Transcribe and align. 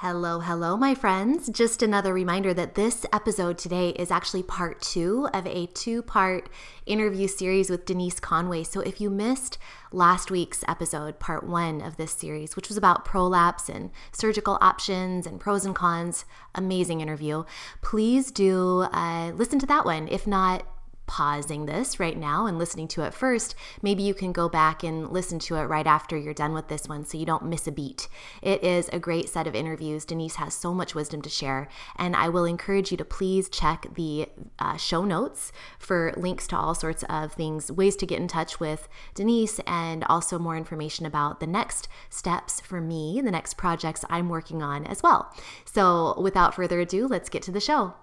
Hello, 0.00 0.40
hello, 0.40 0.76
my 0.76 0.94
friends. 0.94 1.48
Just 1.48 1.82
another 1.82 2.12
reminder 2.12 2.52
that 2.52 2.74
this 2.74 3.06
episode 3.14 3.56
today 3.56 3.90
is 3.92 4.10
actually 4.10 4.42
part 4.42 4.82
two 4.82 5.26
of 5.32 5.46
a 5.46 5.68
two 5.68 6.02
part 6.02 6.50
interview 6.84 7.26
series 7.26 7.70
with 7.70 7.86
Denise 7.86 8.20
Conway. 8.20 8.62
So 8.64 8.80
if 8.80 9.00
you 9.00 9.08
missed 9.08 9.56
last 9.90 10.30
week's 10.30 10.62
episode, 10.68 11.18
part 11.18 11.44
one 11.44 11.80
of 11.80 11.96
this 11.96 12.12
series, 12.12 12.56
which 12.56 12.68
was 12.68 12.76
about 12.76 13.06
prolapse 13.06 13.70
and 13.70 13.90
surgical 14.12 14.58
options 14.60 15.26
and 15.26 15.40
pros 15.40 15.64
and 15.64 15.74
cons, 15.74 16.26
amazing 16.54 17.00
interview, 17.00 17.44
please 17.80 18.30
do 18.30 18.80
uh, 18.92 19.32
listen 19.34 19.58
to 19.60 19.66
that 19.66 19.86
one. 19.86 20.08
If 20.08 20.26
not, 20.26 20.66
pausing 21.06 21.66
this 21.66 21.98
right 22.00 22.16
now 22.16 22.46
and 22.46 22.58
listening 22.58 22.88
to 22.88 23.02
it 23.02 23.14
first, 23.14 23.54
maybe 23.82 24.02
you 24.02 24.14
can 24.14 24.32
go 24.32 24.48
back 24.48 24.82
and 24.82 25.10
listen 25.10 25.38
to 25.38 25.56
it 25.56 25.64
right 25.64 25.86
after 25.86 26.16
you're 26.16 26.34
done 26.34 26.52
with 26.52 26.68
this 26.68 26.88
one 26.88 27.04
so 27.04 27.16
you 27.16 27.26
don't 27.26 27.44
miss 27.44 27.66
a 27.66 27.72
beat. 27.72 28.08
It 28.42 28.62
is 28.62 28.88
a 28.92 28.98
great 28.98 29.28
set 29.28 29.46
of 29.46 29.54
interviews. 29.54 30.04
Denise 30.04 30.36
has 30.36 30.54
so 30.54 30.74
much 30.74 30.94
wisdom 30.94 31.22
to 31.22 31.30
share, 31.30 31.68
and 31.96 32.16
I 32.16 32.28
will 32.28 32.44
encourage 32.44 32.90
you 32.90 32.96
to 32.96 33.04
please 33.04 33.48
check 33.48 33.86
the 33.94 34.28
uh, 34.58 34.76
show 34.76 35.04
notes 35.04 35.52
for 35.78 36.12
links 36.16 36.46
to 36.48 36.56
all 36.56 36.74
sorts 36.74 37.04
of 37.08 37.32
things, 37.32 37.70
ways 37.70 37.96
to 37.96 38.06
get 38.06 38.20
in 38.20 38.28
touch 38.28 38.60
with 38.60 38.88
Denise, 39.14 39.60
and 39.66 40.04
also 40.04 40.38
more 40.38 40.56
information 40.56 41.06
about 41.06 41.40
the 41.40 41.46
next 41.46 41.88
steps 42.10 42.60
for 42.60 42.80
me, 42.80 43.20
the 43.22 43.30
next 43.30 43.54
projects 43.54 44.04
I'm 44.10 44.28
working 44.28 44.62
on 44.62 44.86
as 44.86 45.02
well. 45.02 45.32
So, 45.64 46.18
without 46.20 46.54
further 46.54 46.80
ado, 46.80 47.06
let's 47.06 47.28
get 47.28 47.42
to 47.42 47.52
the 47.52 47.60
show. 47.60 47.94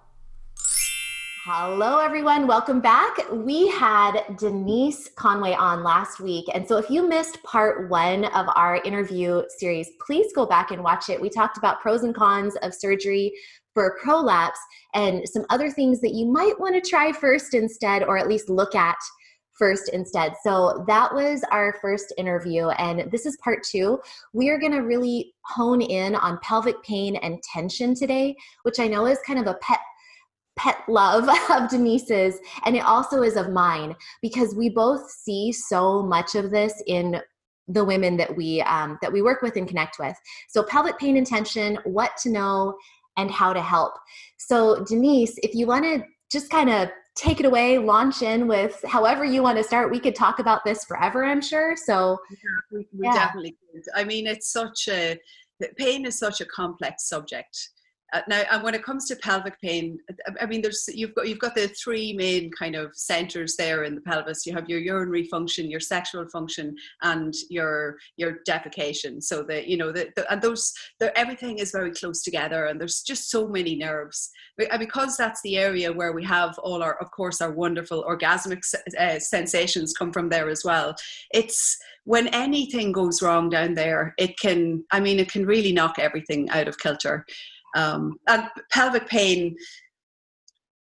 Hello, 1.46 2.00
everyone. 2.00 2.48
Welcome 2.48 2.80
back. 2.80 3.18
We 3.30 3.68
had 3.68 4.22
Denise 4.38 5.10
Conway 5.18 5.52
on 5.52 5.84
last 5.84 6.22
week. 6.22 6.46
And 6.54 6.66
so, 6.66 6.78
if 6.78 6.90
you 6.90 7.06
missed 7.06 7.44
part 7.44 7.90
one 7.90 8.24
of 8.24 8.48
our 8.56 8.78
interview 8.86 9.44
series, 9.58 9.90
please 10.08 10.32
go 10.32 10.46
back 10.46 10.72
and 10.72 10.82
watch 10.82 11.10
it. 11.10 11.20
We 11.20 11.30
talked 11.30 11.58
about 11.58 11.82
pros 11.82 12.04
and 12.04 12.16
cons 12.16 12.56
of 12.62 12.74
surgery 12.74 13.34
for 13.74 13.98
prolapse 14.02 14.60
and 14.94 15.28
some 15.28 15.46
other 15.50 15.70
things 15.70 16.00
that 16.00 16.14
you 16.14 16.28
might 16.28 16.58
want 16.62 16.82
to 16.82 16.90
try 16.90 17.12
first 17.12 17.54
instead, 17.54 18.04
or 18.04 18.18
at 18.18 18.30
least 18.30 18.48
look 18.48 18.74
at 18.74 18.96
first 19.52 19.90
instead. 19.90 20.36
So 20.46 20.86
that 20.88 21.14
was 21.14 21.44
our 21.52 21.76
first 21.82 22.14
interview, 22.18 22.70
and 22.70 23.12
this 23.12 23.26
is 23.26 23.38
part 23.44 23.64
two. 23.64 24.00
We 24.32 24.50
are 24.50 24.58
going 24.58 24.72
to 24.72 24.80
really 24.80 25.34
hone 25.42 25.82
in 25.82 26.16
on 26.16 26.40
pelvic 26.42 26.82
pain 26.84 27.18
and 27.18 27.44
tension 27.44 27.96
today, 27.96 28.34
which 28.62 28.80
I 28.80 28.88
know 28.88 29.08
is 29.08 29.20
kind 29.28 29.40
of 29.40 29.48
a 29.48 29.56
pet 29.56 29.80
pet 30.56 30.78
love 30.88 31.28
of 31.52 31.70
Denise's, 31.70 32.40
and 32.66 32.76
it 32.76 32.86
also 32.86 33.22
is 33.22 33.36
of 33.36 33.52
mine 33.52 33.96
because 34.22 34.56
we 34.56 34.70
both 34.70 35.10
see 35.10 35.52
so 35.52 36.04
much 36.04 36.36
of 36.36 36.52
this 36.52 36.82
in 36.88 37.22
the 37.68 37.84
women 37.84 38.18
that 38.18 38.36
we 38.36 38.62
um, 38.62 38.98
that 39.02 39.12
we 39.12 39.22
work 39.22 39.42
with 39.42 39.56
and 39.56 39.68
connect 39.68 39.98
with. 40.00 40.16
So 40.50 40.64
pelvic 40.64 40.98
pain 40.98 41.18
and 41.18 41.26
tension, 41.26 41.78
what 41.86 42.12
to 42.24 42.30
know 42.30 42.76
and 43.18 43.32
how 43.32 43.54
to 43.54 43.62
help. 43.62 43.94
So 44.38 44.84
Denise, 44.84 45.38
if 45.44 45.54
you 45.54 45.68
want 45.68 45.86
to 45.86 46.04
just 46.32 46.50
kind 46.50 46.70
of 46.70 46.90
take 47.16 47.40
it 47.40 47.46
away, 47.46 47.78
launch 47.78 48.22
in 48.22 48.48
with 48.48 48.84
however 48.88 49.24
you 49.24 49.44
want 49.44 49.58
to 49.58 49.64
start. 49.64 49.92
We 49.92 50.00
could 50.00 50.16
talk 50.16 50.40
about 50.40 50.66
this 50.66 50.84
forever, 50.84 51.24
I'm 51.24 51.42
sure. 51.42 51.76
So 51.76 52.18
yeah, 52.32 52.38
we, 52.72 52.88
we 52.98 53.06
yeah. 53.06 53.14
definitely 53.14 53.56
could. 53.72 53.84
I 53.96 54.04
mean, 54.04 54.26
it's 54.26 54.52
such 54.52 54.88
a 54.90 55.20
pain 55.78 56.06
is 56.06 56.18
such 56.18 56.42
a 56.42 56.46
complex 56.46 57.08
subject 57.08 57.70
uh, 58.14 58.22
now, 58.28 58.44
and 58.52 58.64
when 58.64 58.76
it 58.76 58.84
comes 58.84 59.08
to 59.08 59.16
pelvic 59.16 59.60
pain, 59.60 59.98
I 60.40 60.46
mean, 60.46 60.62
there's 60.62 60.88
you've 60.94 61.16
got 61.16 61.28
you've 61.28 61.40
got 61.40 61.56
the 61.56 61.68
three 61.70 62.14
main 62.14 62.52
kind 62.52 62.76
of 62.76 62.96
centers 62.96 63.56
there 63.56 63.84
in 63.84 63.96
the 63.96 64.02
pelvis. 64.02 64.46
You 64.46 64.54
have 64.54 64.70
your 64.70 64.80
urinary 64.80 65.24
function, 65.26 65.70
your 65.70 65.80
sexual 65.80 66.28
function, 66.30 66.76
and 67.02 67.34
your 67.50 67.98
your 68.18 68.40
defecation. 68.48 69.22
So 69.22 69.42
that 69.44 69.68
you 69.68 69.78
know 69.78 69.92
that 69.92 70.10
and 70.30 70.42
those 70.42 70.72
everything 71.16 71.58
is 71.58 71.72
very 71.72 71.92
close 71.92 72.22
together, 72.22 72.66
and 72.66 72.80
there's 72.80 73.02
just 73.02 73.32
so 73.32 73.48
many 73.48 73.76
nerves. 73.76 74.30
And 74.60 74.80
because 74.80 75.18
that's 75.18 75.42
the 75.42 75.58
area 75.58 75.92
where 75.92 76.14
we 76.14 76.24
have 76.26 76.58
all 76.60 76.84
our, 76.84 76.96
of 77.02 77.10
course, 77.10 77.42
our 77.42 77.52
wonderful 77.52 78.04
orgasmic 78.04 78.62
uh, 79.00 79.18
sensations 79.18 79.94
come 79.94 80.14
from 80.14 80.30
there 80.30 80.50
as 80.50 80.64
well. 80.64 80.96
It's 81.34 81.78
when 82.06 82.28
anything 82.28 82.92
goes 82.92 83.22
wrong 83.22 83.50
down 83.50 83.74
there, 83.74 84.14
it 84.18 84.38
can. 84.40 84.84
I 84.92 85.00
mean, 85.00 85.20
it 85.20 85.32
can 85.32 85.46
really 85.46 85.72
knock 85.72 85.96
everything 85.98 86.50
out 86.50 86.68
of 86.68 86.78
kilter. 86.78 87.26
Um, 87.76 88.18
and 88.28 88.48
pelvic 88.72 89.08
pain, 89.08 89.56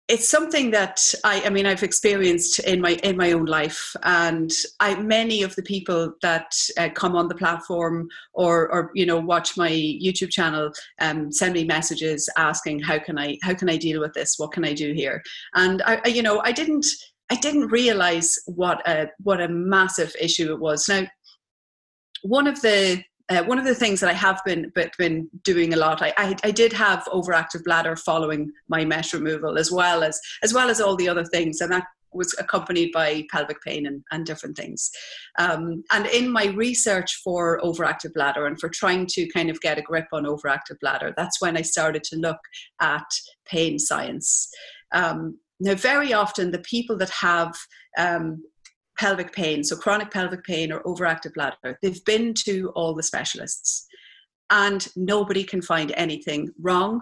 it's 0.09 0.27
something 0.27 0.71
that 0.71 0.99
I, 1.23 1.43
I 1.45 1.49
mean 1.49 1.67
I've 1.67 1.83
experienced 1.83 2.59
in 2.59 2.81
my 2.81 2.93
in 3.03 3.15
my 3.15 3.31
own 3.31 3.45
life, 3.45 3.95
and 4.03 4.51
I 4.79 4.95
many 4.95 5.43
of 5.43 5.55
the 5.55 5.61
people 5.61 6.13
that 6.23 6.51
uh, 6.77 6.89
come 6.89 7.15
on 7.15 7.27
the 7.27 7.35
platform 7.35 8.09
or 8.33 8.71
or 8.71 8.91
you 8.95 9.05
know 9.05 9.19
watch 9.19 9.55
my 9.55 9.69
YouTube 9.69 10.31
channel 10.31 10.71
um, 10.99 11.31
send 11.31 11.53
me 11.53 11.63
messages 11.63 12.27
asking 12.37 12.79
how 12.79 12.97
can 12.97 13.19
I 13.19 13.37
how 13.43 13.53
can 13.53 13.69
I 13.69 13.77
deal 13.77 14.01
with 14.01 14.13
this? 14.13 14.35
What 14.37 14.51
can 14.51 14.65
I 14.65 14.73
do 14.73 14.93
here? 14.93 15.21
And 15.53 15.83
I, 15.83 16.01
I 16.03 16.07
you 16.07 16.23
know 16.23 16.41
I 16.43 16.51
didn't 16.53 16.87
I 17.29 17.35
didn't 17.35 17.67
realize 17.67 18.35
what 18.47 18.85
a 18.87 19.09
what 19.21 19.41
a 19.41 19.47
massive 19.47 20.15
issue 20.19 20.51
it 20.51 20.59
was. 20.59 20.87
Now, 20.89 21.05
one 22.23 22.47
of 22.47 22.59
the 22.61 23.03
uh, 23.29 23.43
one 23.43 23.59
of 23.59 23.65
the 23.65 23.75
things 23.75 23.99
that 23.99 24.09
I 24.09 24.13
have 24.13 24.41
been 24.45 24.71
but 24.73 24.95
been 24.97 25.29
doing 25.43 25.73
a 25.73 25.77
lot, 25.77 26.01
I, 26.01 26.13
I, 26.17 26.35
I 26.43 26.51
did 26.51 26.73
have 26.73 27.03
overactive 27.05 27.63
bladder 27.63 27.95
following 27.95 28.51
my 28.67 28.83
mesh 28.85 29.13
removal, 29.13 29.57
as 29.57 29.71
well 29.71 30.03
as 30.03 30.19
as 30.43 30.53
well 30.53 30.69
as 30.69 30.81
all 30.81 30.95
the 30.95 31.09
other 31.09 31.25
things, 31.25 31.61
and 31.61 31.71
that 31.71 31.85
was 32.11 32.33
accompanied 32.39 32.91
by 32.91 33.23
pelvic 33.31 33.61
pain 33.61 33.85
and, 33.85 34.03
and 34.11 34.25
different 34.25 34.57
things. 34.57 34.89
Um, 35.37 35.83
and 35.91 36.07
in 36.07 36.27
my 36.31 36.47
research 36.47 37.21
for 37.23 37.61
overactive 37.63 38.13
bladder 38.13 38.47
and 38.47 38.59
for 38.59 38.69
trying 38.69 39.05
to 39.11 39.27
kind 39.29 39.49
of 39.49 39.61
get 39.61 39.77
a 39.77 39.83
grip 39.83 40.07
on 40.11 40.23
overactive 40.23 40.79
bladder, 40.81 41.13
that's 41.15 41.39
when 41.39 41.55
I 41.55 41.61
started 41.61 42.03
to 42.05 42.15
look 42.15 42.39
at 42.81 43.05
pain 43.45 43.77
science. 43.77 44.49
Um, 44.91 45.37
now, 45.59 45.75
very 45.75 46.13
often 46.13 46.51
the 46.51 46.59
people 46.59 46.97
that 46.97 47.09
have 47.11 47.55
um, 47.97 48.43
pelvic 48.99 49.31
pain, 49.31 49.63
so 49.63 49.77
chronic 49.77 50.11
pelvic 50.11 50.43
pain 50.43 50.71
or 50.71 50.83
overactive 50.83 51.33
bladder, 51.33 51.79
they've 51.81 52.03
been 52.03 52.33
to 52.33 52.69
all 52.75 52.93
the 52.93 53.03
specialists 53.03 53.87
and 54.49 54.89
nobody 54.95 55.43
can 55.43 55.61
find 55.61 55.93
anything 55.95 56.49
wrong. 56.61 57.01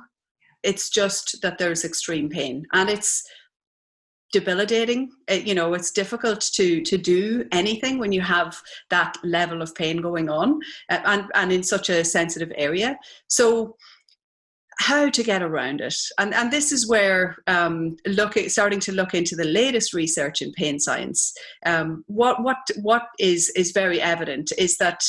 It's 0.63 0.89
just 0.89 1.41
that 1.41 1.57
there's 1.57 1.83
extreme 1.83 2.29
pain 2.29 2.65
and 2.73 2.89
it's 2.89 3.23
debilitating. 4.31 5.09
It, 5.27 5.47
you 5.47 5.55
know, 5.55 5.73
it's 5.73 5.91
difficult 5.91 6.41
to 6.53 6.81
to 6.81 6.97
do 6.97 7.45
anything 7.51 7.97
when 7.97 8.11
you 8.11 8.21
have 8.21 8.61
that 8.89 9.17
level 9.23 9.61
of 9.61 9.73
pain 9.73 9.97
going 10.01 10.29
on 10.29 10.59
and, 10.89 11.25
and 11.33 11.51
in 11.51 11.63
such 11.63 11.89
a 11.89 12.03
sensitive 12.03 12.51
area. 12.55 12.99
So 13.27 13.75
how 14.79 15.09
to 15.09 15.23
get 15.23 15.41
around 15.41 15.81
it. 15.81 15.95
And, 16.19 16.33
and 16.33 16.51
this 16.51 16.71
is 16.71 16.87
where 16.87 17.37
um, 17.47 17.97
looking, 18.05 18.49
starting 18.49 18.79
to 18.81 18.91
look 18.91 19.13
into 19.13 19.35
the 19.35 19.45
latest 19.45 19.93
research 19.93 20.41
in 20.41 20.51
pain 20.51 20.79
science. 20.79 21.33
Um, 21.65 22.03
what 22.07 22.41
what 22.43 22.57
what 22.81 23.03
is 23.19 23.49
is 23.55 23.71
very 23.71 24.01
evident 24.01 24.51
is 24.57 24.77
that 24.77 25.03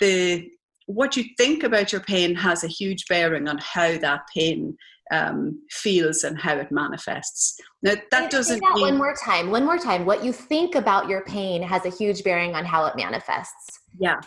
the 0.00 0.48
what 0.86 1.16
you 1.16 1.24
think 1.38 1.62
about 1.62 1.92
your 1.92 2.02
pain 2.02 2.34
has 2.34 2.62
a 2.62 2.68
huge 2.68 3.06
bearing 3.08 3.48
on 3.48 3.58
how 3.58 3.96
that 3.98 4.20
pain 4.34 4.76
um, 5.10 5.62
feels 5.70 6.24
and 6.24 6.38
how 6.38 6.56
it 6.56 6.70
manifests. 6.70 7.58
Now 7.82 7.94
that 8.10 8.30
doesn't 8.30 8.60
that 8.60 8.72
mean, 8.74 8.82
one 8.82 8.98
more 8.98 9.14
time. 9.24 9.50
One 9.50 9.64
more 9.64 9.78
time. 9.78 10.04
What 10.04 10.22
you 10.22 10.32
think 10.32 10.74
about 10.74 11.08
your 11.08 11.24
pain 11.24 11.62
has 11.62 11.86
a 11.86 11.90
huge 11.90 12.24
bearing 12.24 12.54
on 12.54 12.64
how 12.64 12.84
it 12.86 12.96
manifests. 12.96 13.80
Yeah. 13.98 14.20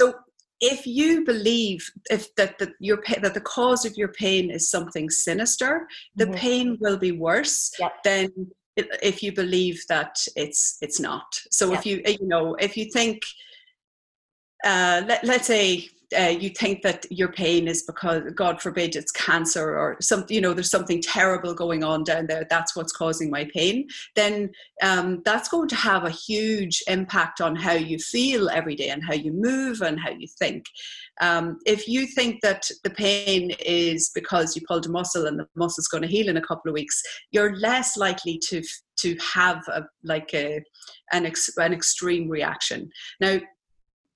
So 0.00 0.14
if 0.62 0.86
you 0.86 1.24
believe 1.24 1.90
if 2.08 2.32
that 2.36 2.56
the, 2.58 2.72
your 2.78 3.02
that 3.20 3.34
the 3.34 3.40
cause 3.40 3.84
of 3.84 3.96
your 3.96 4.12
pain 4.12 4.48
is 4.50 4.70
something 4.70 5.10
sinister, 5.10 5.88
the 6.14 6.26
mm-hmm. 6.26 6.34
pain 6.34 6.78
will 6.80 6.96
be 6.96 7.12
worse 7.12 7.72
yep. 7.80 7.92
than 8.04 8.30
if 8.76 9.22
you 9.22 9.32
believe 9.32 9.82
that 9.88 10.16
it's 10.36 10.78
it's 10.80 11.00
not. 11.00 11.26
So 11.50 11.70
yep. 11.70 11.80
if 11.80 11.86
you 11.86 12.02
you 12.06 12.28
know 12.28 12.54
if 12.54 12.76
you 12.76 12.86
think, 12.92 13.22
uh, 14.64 15.02
let 15.06 15.24
let's 15.24 15.48
say 15.48 15.88
uh, 16.18 16.28
you 16.28 16.50
think 16.50 16.82
that 16.82 17.04
your 17.10 17.32
pain 17.32 17.68
is 17.68 17.82
because 17.82 18.22
god 18.34 18.60
forbid 18.60 18.96
it's 18.96 19.12
cancer 19.12 19.78
or 19.78 19.96
something 20.00 20.34
you 20.34 20.40
know 20.40 20.52
there's 20.52 20.70
something 20.70 21.00
terrible 21.00 21.54
going 21.54 21.82
on 21.84 22.04
down 22.04 22.26
there 22.26 22.46
that's 22.48 22.76
what's 22.76 22.92
causing 22.92 23.30
my 23.30 23.48
pain 23.52 23.86
then 24.16 24.50
um, 24.82 25.22
that's 25.24 25.48
going 25.48 25.68
to 25.68 25.76
have 25.76 26.04
a 26.04 26.10
huge 26.10 26.82
impact 26.88 27.40
on 27.40 27.54
how 27.54 27.72
you 27.72 27.98
feel 27.98 28.50
every 28.50 28.74
day 28.74 28.88
and 28.88 29.02
how 29.04 29.14
you 29.14 29.32
move 29.32 29.80
and 29.80 29.98
how 30.00 30.10
you 30.10 30.26
think. 30.38 30.66
Um, 31.20 31.58
if 31.66 31.86
you 31.86 32.06
think 32.06 32.40
that 32.42 32.68
the 32.82 32.90
pain 32.90 33.52
is 33.64 34.10
because 34.14 34.56
you 34.56 34.62
pulled 34.66 34.86
a 34.86 34.90
muscle 34.90 35.26
and 35.26 35.38
the 35.38 35.46
muscle's 35.54 35.88
going 35.88 36.02
to 36.02 36.08
heal 36.08 36.28
in 36.28 36.36
a 36.36 36.42
couple 36.42 36.68
of 36.68 36.74
weeks 36.74 37.00
you're 37.30 37.56
less 37.56 37.96
likely 37.96 38.38
to 38.48 38.62
to 38.98 39.16
have 39.34 39.58
a 39.68 39.82
like 40.04 40.32
a 40.34 40.62
an, 41.12 41.26
ex, 41.26 41.50
an 41.58 41.72
extreme 41.72 42.28
reaction. 42.28 42.90
Now 43.20 43.40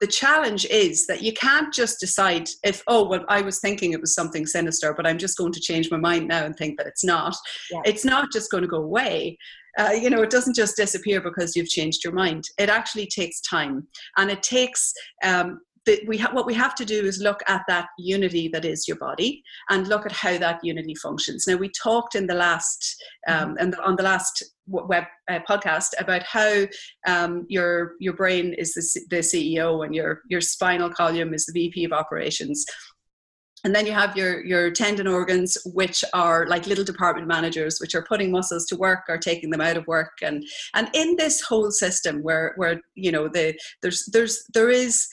the 0.00 0.06
challenge 0.06 0.66
is 0.66 1.06
that 1.06 1.22
you 1.22 1.32
can't 1.32 1.72
just 1.72 1.98
decide 2.00 2.48
if 2.64 2.82
oh 2.86 3.08
well 3.08 3.24
i 3.28 3.40
was 3.40 3.60
thinking 3.60 3.92
it 3.92 4.00
was 4.00 4.14
something 4.14 4.46
sinister 4.46 4.92
but 4.94 5.06
i'm 5.06 5.18
just 5.18 5.38
going 5.38 5.52
to 5.52 5.60
change 5.60 5.90
my 5.90 5.96
mind 5.96 6.28
now 6.28 6.44
and 6.44 6.56
think 6.56 6.76
that 6.78 6.86
it's 6.86 7.04
not. 7.04 7.36
Yeah. 7.70 7.80
it's 7.84 8.04
not 8.04 8.32
just 8.32 8.50
going 8.50 8.62
to 8.62 8.68
go 8.68 8.78
away. 8.78 9.38
Uh, 9.78 9.90
you 9.90 10.08
know 10.08 10.22
it 10.22 10.30
doesn't 10.30 10.56
just 10.56 10.76
disappear 10.76 11.20
because 11.20 11.54
you've 11.54 11.68
changed 11.68 12.02
your 12.02 12.14
mind. 12.14 12.44
It 12.58 12.70
actually 12.70 13.06
takes 13.06 13.40
time 13.42 13.86
and 14.16 14.30
it 14.30 14.42
takes 14.42 14.92
um, 15.22 15.60
we 16.06 16.18
ha- 16.18 16.32
what 16.32 16.46
we 16.46 16.54
have 16.54 16.74
to 16.76 16.84
do 16.84 17.04
is 17.04 17.20
look 17.20 17.40
at 17.46 17.62
that 17.68 17.88
unity 17.98 18.48
that 18.48 18.64
is 18.64 18.88
your 18.88 18.96
body 18.96 19.42
and 19.70 19.88
look 19.88 20.06
at 20.06 20.12
how 20.12 20.36
that 20.38 20.60
unity 20.62 20.94
functions. 20.94 21.46
Now, 21.46 21.56
we 21.56 21.70
talked 21.70 22.14
in 22.14 22.26
the 22.26 22.34
last 22.34 22.96
um, 23.28 23.50
mm-hmm. 23.50 23.58
and 23.58 23.74
on 23.76 23.96
the 23.96 24.02
last 24.02 24.42
web 24.66 25.04
uh, 25.30 25.38
podcast 25.48 25.90
about 25.98 26.22
how 26.24 26.66
um, 27.06 27.46
your 27.48 27.92
your 28.00 28.14
brain 28.14 28.54
is 28.54 28.74
the, 28.74 29.00
the 29.10 29.18
CEO 29.18 29.84
and 29.84 29.94
your 29.94 30.22
your 30.28 30.40
spinal 30.40 30.90
column 30.90 31.34
is 31.34 31.46
the 31.46 31.52
VP 31.52 31.84
of 31.84 31.92
operations. 31.92 32.64
And 33.64 33.74
then 33.74 33.84
you 33.84 33.92
have 33.92 34.16
your, 34.16 34.44
your 34.44 34.70
tendon 34.70 35.08
organs, 35.08 35.58
which 35.64 36.04
are 36.14 36.46
like 36.46 36.68
little 36.68 36.84
department 36.84 37.26
managers, 37.26 37.78
which 37.80 37.96
are 37.96 38.04
putting 38.04 38.30
muscles 38.30 38.64
to 38.66 38.76
work 38.76 39.00
or 39.08 39.18
taking 39.18 39.50
them 39.50 39.60
out 39.60 39.76
of 39.76 39.84
work. 39.88 40.12
And 40.22 40.44
and 40.74 40.88
in 40.94 41.16
this 41.16 41.40
whole 41.40 41.72
system 41.72 42.22
where 42.22 42.52
where 42.56 42.80
you 42.94 43.10
know 43.10 43.28
the 43.28 43.58
there's 43.82 44.08
there's 44.12 44.44
there 44.54 44.70
is 44.70 45.08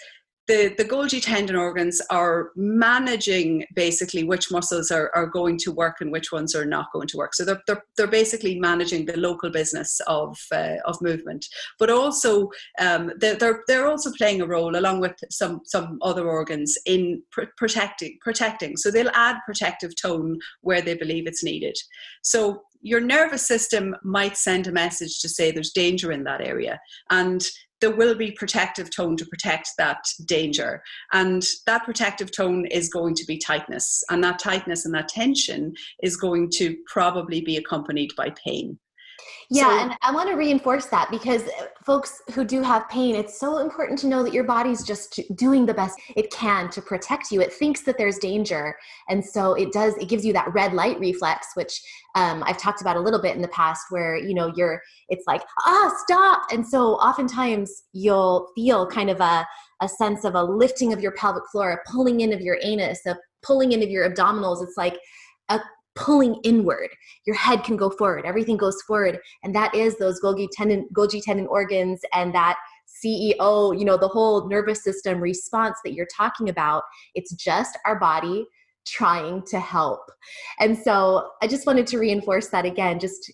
the, 0.48 0.74
the 0.78 0.84
Golgi 0.84 1.22
tendon 1.22 1.56
organs 1.56 2.01
are 2.10 2.51
managing 2.56 3.66
basically 3.75 4.24
which 4.24 4.51
muscles 4.51 4.92
are, 4.92 5.10
are 5.16 5.28
going 5.28 5.57
to 5.60 5.72
work 5.72 5.98
and 6.01 6.12
which 6.12 6.31
ones 6.31 6.54
are 6.54 6.66
not 6.66 6.92
going 6.92 7.07
to 7.07 7.18
work. 7.18 7.34
So 7.34 7.45
they're, 7.45 7.62
they're, 7.66 7.84
they're 7.95 8.07
basically 8.07 8.60
managing 8.60 9.06
the 9.06 9.18
local 9.18 9.50
business 9.50 10.01
of, 10.07 10.38
uh, 10.51 10.75
of 10.86 11.01
movement. 11.01 11.45
But 11.80 11.90
also, 11.90 12.50
um, 12.80 13.12
they're, 13.19 13.36
they're, 13.36 13.63
they're 13.68 13.88
also 13.88 14.12
playing 14.18 14.42
a 14.42 14.48
role 14.48 14.75
along 14.75 15.00
with 15.00 15.16
some, 15.30 15.62
some 15.66 15.98
other 16.01 16.28
organs 16.28 16.78
in 16.86 17.24
pr- 17.31 17.44
protecting, 17.56 18.18
protecting. 18.22 18.75
So 18.75 18.92
they'll 18.92 19.10
add 19.13 19.38
protective 19.45 19.95
tone 19.95 20.40
where 20.62 20.81
they 20.81 20.95
believe 20.95 21.25
it's 21.25 21.44
needed. 21.44 21.78
So 22.22 22.63
your 22.83 23.00
nervous 23.00 23.47
system 23.47 23.95
might 24.03 24.38
send 24.38 24.68
a 24.68 24.71
message 24.71 25.19
to 25.21 25.30
say 25.30 25.50
there's 25.51 25.71
danger 25.71 26.12
in 26.12 26.24
that 26.25 26.41
area. 26.41 26.80
And 27.09 27.44
there 27.81 27.95
will 27.95 28.15
be 28.15 28.31
protective 28.31 28.89
tone 28.95 29.18
to 29.18 29.25
protect 29.25 29.71
that 29.77 30.03
danger. 30.25 30.81
And 31.12 31.44
that 31.65 31.83
protective 31.83 32.31
tone 32.31 32.65
is 32.68 32.89
going 32.89 33.15
to 33.15 33.25
be 33.25 33.38
tightness. 33.38 34.03
And 34.09 34.24
that 34.24 34.39
tightness 34.39 34.85
and 34.85 34.94
that 34.95 35.09
tension 35.09 35.74
is 36.01 36.15
going 36.15 36.50
to 36.51 36.77
probably 36.88 37.41
be 37.41 37.57
accompanied 37.57 38.12
by 38.15 38.30
pain. 38.45 38.80
Yeah, 39.50 39.63
so, 39.63 39.83
and 39.83 39.98
I 40.01 40.12
want 40.12 40.30
to 40.30 40.36
reinforce 40.36 40.88
that 40.88 41.12
because 41.12 41.44
uh, 41.44 41.68
folks 41.86 42.21
who 42.33 42.44
do 42.44 42.62
have 42.62 42.89
pain, 42.89 43.15
it's 43.15 43.39
so 43.39 43.60
important 43.60 44.00
to 44.00 44.07
know 44.07 44.24
that 44.24 44.33
your 44.33 44.44
body's 44.44 44.83
just 44.83 45.19
doing 45.36 45.65
the 45.65 45.74
best 45.74 46.00
it 46.15 46.31
can 46.31 46.69
to 46.71 46.81
protect 46.81 47.31
you. 47.31 47.42
It 47.42 47.54
thinks 47.54 47.81
that 47.81 47.98
there's 47.98 48.18
danger, 48.18 48.75
and 49.10 49.24
so 49.24 49.54
it 49.54 49.71
does. 49.71 49.95
It 49.98 50.10
gives 50.10 50.25
you 50.25 50.33
that 50.33 50.54
red 50.54 50.74
light 50.74 51.00
reflex, 51.00 51.48
which 51.56 51.81
um, 52.15 52.44
I've 52.45 52.57
talked 52.57 52.81
about 52.81 52.95
a 52.95 53.00
little 53.00 53.21
bit 53.21 53.36
in 53.36 53.42
the 53.42 53.48
past, 53.50 53.86
where 53.89 54.18
you 54.18 54.33
know 54.33 54.51
you're. 54.56 54.81
It's 55.10 55.25
like 55.27 55.44
ah, 55.66 55.94
stop, 56.04 56.44
and 56.51 56.66
so 56.66 56.94
oftentimes 56.95 57.83
you'll 57.94 58.50
feel 58.56 58.88
kind 58.88 59.09
of 59.09 59.19
a 59.19 59.45
a 59.81 59.88
sense 59.88 60.24
of 60.24 60.36
a 60.36 60.44
lifting 60.44 60.94
of 60.94 61.01
your 61.01 61.12
pelvic 61.12 61.44
floor, 61.51 61.71
a 61.71 61.92
pulling 61.92 62.21
in 62.21 62.33
of 62.33 62.42
your 62.42 62.57
anus, 62.63 63.06
a 63.06 63.18
pulling 63.44 63.74
in 63.74 63.83
of 63.83 63.89
your 63.89 64.09
abdominals. 64.09 64.63
It's 64.63 64.77
like 64.77 64.98
a 65.50 65.59
pulling 65.95 66.36
inward. 66.44 66.90
Your 67.25 67.36
head 67.36 67.63
can 67.63 67.78
go 67.78 67.90
forward. 67.90 68.25
Everything 68.25 68.57
goes 68.57 68.81
forward. 68.84 69.19
And 69.44 69.56
that 69.56 69.74
is 69.75 69.98
those 69.98 70.19
Golgi 70.22 70.48
tendon, 70.51 70.88
Golgi 70.95 71.22
tendon 71.22 71.48
organs 71.48 72.01
and 72.13 72.34
that 72.34 72.57
CEO, 73.04 73.78
you 73.78 73.86
know, 73.86 73.98
the 73.98 74.07
whole 74.07 74.48
nervous 74.48 74.84
system 74.84 75.19
response 75.19 75.78
that 75.84 75.94
you're 75.94 76.07
talking 76.16 76.50
about. 76.50 76.84
It's 77.16 77.34
just 77.34 77.78
our 77.86 78.00
body 78.00 78.45
trying 78.86 79.44
to 79.44 79.60
help. 79.60 80.01
And 80.60 80.78
so 80.78 81.30
I 81.42 81.48
just 81.48 81.66
wanted 81.66 81.88
to 81.88 82.00
reinforce 82.00 82.50
that 82.50 82.66
again, 82.66 83.00
just 83.00 83.31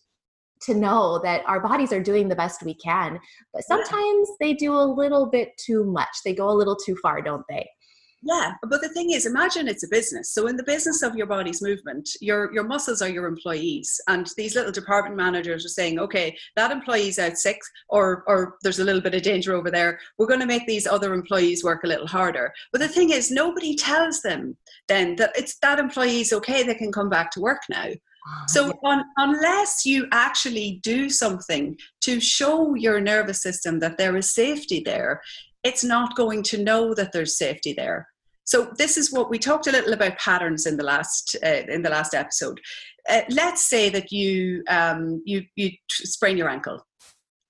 to 0.61 0.73
know 0.73 1.19
that 1.23 1.43
our 1.47 1.59
bodies 1.59 1.93
are 1.93 2.03
doing 2.03 2.27
the 2.27 2.35
best 2.35 2.63
we 2.63 2.73
can. 2.73 3.19
But 3.53 3.63
sometimes 3.63 4.29
they 4.39 4.53
do 4.53 4.73
a 4.73 4.83
little 4.83 5.25
bit 5.25 5.57
too 5.57 5.85
much. 5.85 6.09
They 6.23 6.33
go 6.33 6.49
a 6.49 6.51
little 6.51 6.75
too 6.75 6.97
far, 7.01 7.21
don't 7.21 7.45
they? 7.49 7.67
Yeah, 8.21 8.55
but 8.63 8.81
the 8.81 8.89
thing 8.89 9.11
is, 9.11 9.25
imagine 9.25 9.69
it's 9.69 9.85
a 9.85 9.87
business. 9.87 10.33
So 10.33 10.47
in 10.47 10.57
the 10.57 10.63
business 10.63 11.01
of 11.03 11.15
your 11.15 11.25
body's 11.25 11.61
movement, 11.61 12.09
your 12.19 12.53
your 12.53 12.65
muscles 12.65 13.01
are 13.01 13.07
your 13.07 13.27
employees, 13.27 13.99
and 14.09 14.27
these 14.35 14.55
little 14.55 14.73
department 14.73 15.15
managers 15.15 15.65
are 15.65 15.69
saying, 15.69 15.99
okay, 15.99 16.37
that 16.57 16.71
employee's 16.71 17.17
out 17.17 17.37
sick, 17.37 17.59
or 17.87 18.25
or 18.27 18.57
there's 18.61 18.79
a 18.79 18.83
little 18.83 19.01
bit 19.01 19.15
of 19.15 19.21
danger 19.21 19.55
over 19.55 19.71
there. 19.71 19.99
We're 20.17 20.27
going 20.27 20.41
to 20.41 20.45
make 20.45 20.67
these 20.67 20.85
other 20.85 21.13
employees 21.13 21.63
work 21.63 21.85
a 21.85 21.87
little 21.87 22.07
harder. 22.07 22.51
But 22.73 22.81
the 22.81 22.89
thing 22.89 23.11
is, 23.11 23.31
nobody 23.31 23.73
tells 23.73 24.21
them 24.21 24.57
then 24.89 25.15
that 25.15 25.31
it's 25.35 25.57
that 25.59 25.79
employee's 25.79 26.33
okay; 26.33 26.63
they 26.63 26.75
can 26.75 26.91
come 26.91 27.09
back 27.09 27.31
to 27.31 27.39
work 27.39 27.61
now. 27.69 27.87
So, 28.47 28.73
on, 28.83 29.05
unless 29.15 29.85
you 29.85 30.07
actually 30.11 30.81
do 30.83 31.09
something 31.09 31.77
to 32.01 32.19
show 32.19 32.75
your 32.75 32.99
nervous 32.99 33.41
system 33.41 33.79
that 33.79 33.97
there 33.97 34.17
is 34.17 34.31
safety 34.31 34.81
there, 34.85 35.21
it's 35.63 35.83
not 35.83 36.15
going 36.15 36.43
to 36.43 36.63
know 36.63 36.93
that 36.93 37.11
there's 37.11 37.37
safety 37.37 37.73
there. 37.73 38.07
So 38.45 38.71
this 38.77 38.97
is 38.97 39.13
what 39.13 39.29
we 39.29 39.37
talked 39.37 39.67
a 39.67 39.71
little 39.71 39.93
about 39.93 40.17
patterns 40.17 40.65
in 40.65 40.77
the 40.77 40.83
last 40.83 41.35
uh, 41.45 41.63
in 41.67 41.83
the 41.83 41.89
last 41.89 42.15
episode. 42.15 42.59
Uh, 43.07 43.21
let's 43.29 43.65
say 43.65 43.89
that 43.89 44.11
you 44.11 44.63
um, 44.69 45.21
you 45.25 45.43
you 45.55 45.71
sprain 45.91 46.37
your 46.37 46.49
ankle. 46.49 46.83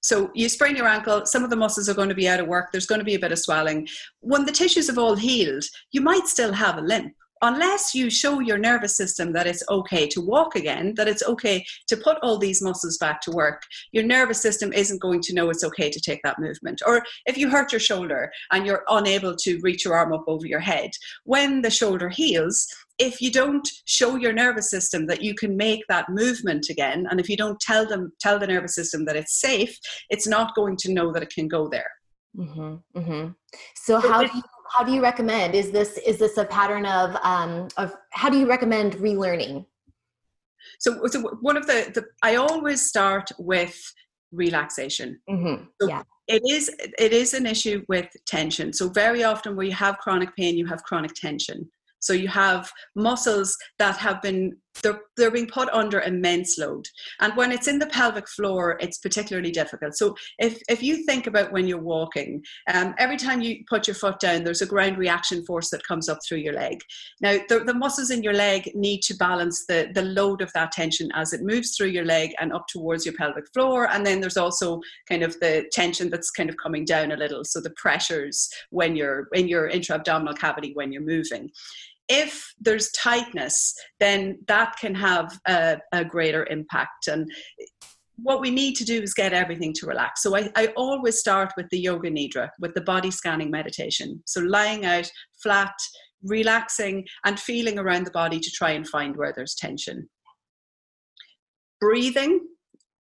So 0.02 0.30
you 0.34 0.48
sprain 0.50 0.76
your 0.76 0.88
ankle, 0.88 1.26
some 1.26 1.44
of 1.44 1.50
the 1.50 1.56
muscles 1.56 1.90
are 1.90 1.94
going 1.94 2.10
to 2.10 2.16
be 2.16 2.28
out 2.28 2.40
of 2.40 2.48
work, 2.48 2.72
there's 2.72 2.86
going 2.86 3.00
to 3.00 3.06
be 3.06 3.16
a 3.16 3.20
bit 3.20 3.34
of 3.34 3.40
swelling. 3.40 3.88
When 4.22 4.46
the 4.46 4.52
tissues 4.52 4.88
have 4.88 4.98
all 4.98 5.16
healed, 5.16 5.66
you 5.92 6.02
might 6.02 6.26
still 6.26 6.54
have 6.54 6.78
a 6.78 6.82
limp 6.82 7.14
unless 7.42 7.96
you 7.96 8.10
show 8.10 8.40
your 8.40 8.58
nervous 8.58 8.96
system 8.96 9.34
that 9.34 9.48
it's 9.48 9.64
okay 9.70 10.08
to 10.08 10.22
walk 10.22 10.56
again, 10.56 10.94
that 10.96 11.08
it's 11.08 11.24
okay 11.24 11.66
to 11.88 11.98
put 11.98 12.18
all 12.22 12.38
these 12.38 12.62
muscles 12.62 12.98
back 12.98 13.22
to 13.22 13.32
work, 13.32 13.62
your 13.92 14.04
nervous 14.04 14.42
system 14.42 14.74
isn't 14.74 15.02
going 15.02 15.22
to 15.22 15.34
know 15.34 15.50
it's 15.50 15.64
okay 15.64 15.90
to 15.90 16.00
take 16.00 16.22
that 16.24 16.40
movement. 16.40 16.82
Or 16.86 17.04
if 17.26 17.38
you 17.38 17.50
hurt 17.50 17.72
your 17.72 17.80
shoulder 17.80 18.32
and 18.52 18.66
you're 18.66 18.84
unable 18.90 19.36
to 19.36 19.60
reach 19.62 19.86
your 19.86 19.96
arm 19.96 20.14
up 20.14 20.26
over 20.28 20.46
your 20.46 20.60
head, 20.60 20.92
when 21.24 21.62
the 21.62 21.70
shoulder 21.70 22.10
heals, 22.10 22.68
if 22.98 23.22
you 23.22 23.32
don't 23.32 23.68
show 23.86 24.18
your 24.18 24.34
nervous 24.34 24.70
system 24.70 25.08
that 25.08 25.22
you 25.22 25.34
can 25.34 25.56
make 25.56 25.82
that 25.88 26.10
movement 26.10 26.68
again, 26.70 27.08
and 27.10 27.20
if 27.20 27.30
you 27.30 27.38
don't 27.38 27.60
tell 27.62 27.88
them 27.88 28.12
tell 28.20 28.38
the 28.38 28.48
nervous 28.48 28.76
system 28.76 29.06
that 29.06 29.16
it's 29.16 29.40
safe, 29.40 29.78
it's 30.10 30.28
not 30.28 30.54
going 30.56 30.76
to 30.78 30.92
know 30.92 31.12
that 31.14 31.24
it 31.24 31.30
can 31.30 31.48
go 31.48 31.70
there. 31.70 31.90
Mm-hmm, 32.38 33.00
mm-hmm. 33.00 33.30
So 33.76 34.00
how 34.00 34.24
do 34.24 34.32
you 34.36 34.44
how 34.70 34.84
do 34.84 34.92
you 34.92 35.02
recommend 35.02 35.56
is 35.56 35.72
this 35.72 35.98
is 35.98 36.18
this 36.18 36.38
a 36.38 36.46
pattern 36.46 36.86
of 36.86 37.16
um, 37.24 37.68
of 37.78 37.96
how 38.12 38.30
do 38.30 38.38
you 38.38 38.48
recommend 38.48 38.94
relearning? 38.96 39.66
So, 40.80 41.06
so 41.08 41.22
one 41.42 41.58
of 41.58 41.68
the, 41.68 41.92
the 41.94 42.06
i 42.22 42.36
always 42.36 42.88
start 42.88 43.32
with 43.38 43.78
relaxation. 44.32 45.20
Mm-hmm. 45.30 45.64
so 45.82 45.88
yeah. 45.88 46.04
it 46.28 46.42
is 46.48 46.70
it 46.80 47.14
is 47.14 47.34
an 47.34 47.46
issue 47.46 47.84
with 47.88 48.08
tension. 48.26 48.74
So 48.74 48.90
very 48.90 49.24
often 49.24 49.56
where 49.56 49.66
you 49.66 49.74
have 49.74 49.98
chronic 49.98 50.36
pain 50.36 50.58
you 50.58 50.68
have 50.68 50.84
chronic 50.84 51.14
tension. 51.14 51.70
So 52.00 52.14
you 52.14 52.30
have 52.30 52.72
muscles 52.96 53.58
that 53.78 53.98
have 53.98 54.22
been 54.22 54.56
they're, 54.82 55.02
they're 55.18 55.32
being 55.32 55.48
put 55.48 55.70
under 55.70 56.02
immense 56.02 56.58
load. 56.58 56.86
And 57.20 57.36
when 57.36 57.52
it's 57.52 57.68
in 57.68 57.80
the 57.80 57.88
pelvic 57.88 58.28
floor, 58.28 58.78
it's 58.80 58.98
particularly 58.98 59.52
difficult. 59.52 59.96
So 59.98 60.16
if, 60.38 60.62
if 60.70 60.82
you 60.82 61.06
think 61.06 61.28
about 61.28 61.52
when 61.52 61.68
you're 61.68 61.82
walking, 61.82 62.44
um, 62.74 62.96
every 62.98 63.18
time 63.18 63.42
you 63.42 63.64
put 63.70 63.88
your 63.88 63.96
foot 63.96 64.20
down, 64.20 64.44
there's 64.44 64.62
a 64.62 64.66
ground 64.66 64.98
reaction 64.98 65.46
force 65.46 65.70
that 65.72 65.86
comes 65.86 66.10
up 66.10 66.20
through 66.28 66.40
your 66.40 66.54
leg. 66.54 66.80
Now, 67.22 67.38
the, 67.50 67.60
the 67.60 67.74
muscles 67.74 68.12
in 68.12 68.24
your 68.24 68.34
leg 68.34 68.72
need 68.76 69.02
to 69.04 69.16
balance 69.16 69.66
the, 69.68 69.90
the 69.94 70.04
load 70.04 70.42
of 70.42 70.52
that 70.54 70.72
tension 70.72 71.10
as 71.14 71.34
it 71.34 71.42
moves 71.42 71.76
through 71.76 71.88
your 71.88 72.06
leg 72.06 72.32
and 72.40 72.54
up 72.54 72.66
towards 72.68 73.06
your 73.06 73.16
pelvic 73.16 73.46
floor. 73.54 73.90
And 73.90 74.06
then 74.06 74.22
there's 74.22 74.38
also 74.38 74.80
kind 75.08 75.24
of 75.24 75.40
the 75.40 75.66
tension 75.72 76.10
that's 76.10 76.32
kind 76.32 76.50
of 76.50 76.58
coming 76.58 76.86
down 76.86 77.12
a 77.12 77.18
little. 77.18 77.44
So 77.44 77.60
the 77.60 77.72
pressures 77.72 78.50
when 78.70 78.96
you're 78.96 79.28
in 79.34 79.48
your 79.48 79.68
intra-abdominal 79.68 80.36
cavity 80.36 80.72
when 80.74 80.92
you're 80.92 81.02
moving 81.02 81.50
if 82.10 82.54
there's 82.60 82.92
tightness, 82.92 83.74
then 84.00 84.40
that 84.48 84.76
can 84.82 84.96
have 84.96 85.40
a, 85.48 85.78
a 85.94 86.04
greater 86.04 86.46
impact. 86.48 87.08
And 87.08 87.32
what 88.18 88.42
we 88.42 88.52
need 88.52 88.76
to 88.76 88.84
do 88.84 89.02
is 89.02 89.14
get 89.14 89.32
everything 89.32 89.74
to 89.76 89.86
relax. 89.86 90.24
So 90.24 90.36
I, 90.36 90.50
I 90.56 90.68
always 90.76 91.20
start 91.20 91.54
with 91.56 91.70
the 91.70 91.80
yoga 91.80 92.10
nidra, 92.10 92.50
with 92.60 92.74
the 92.74 92.82
body 92.82 93.12
scanning 93.12 93.52
meditation. 93.52 94.22
So 94.26 94.42
lying 94.42 94.86
out 94.86 95.10
flat, 95.42 95.74
relaxing, 96.24 97.06
and 97.24 97.40
feeling 97.40 97.80
around 97.80 98.06
the 98.06 98.12
body 98.12 98.40
to 98.40 98.52
try 98.52 98.72
and 98.72 98.88
find 98.88 99.16
where 99.16 99.34
there's 99.36 99.56
tension. 99.56 100.10
Breathing 101.80 102.42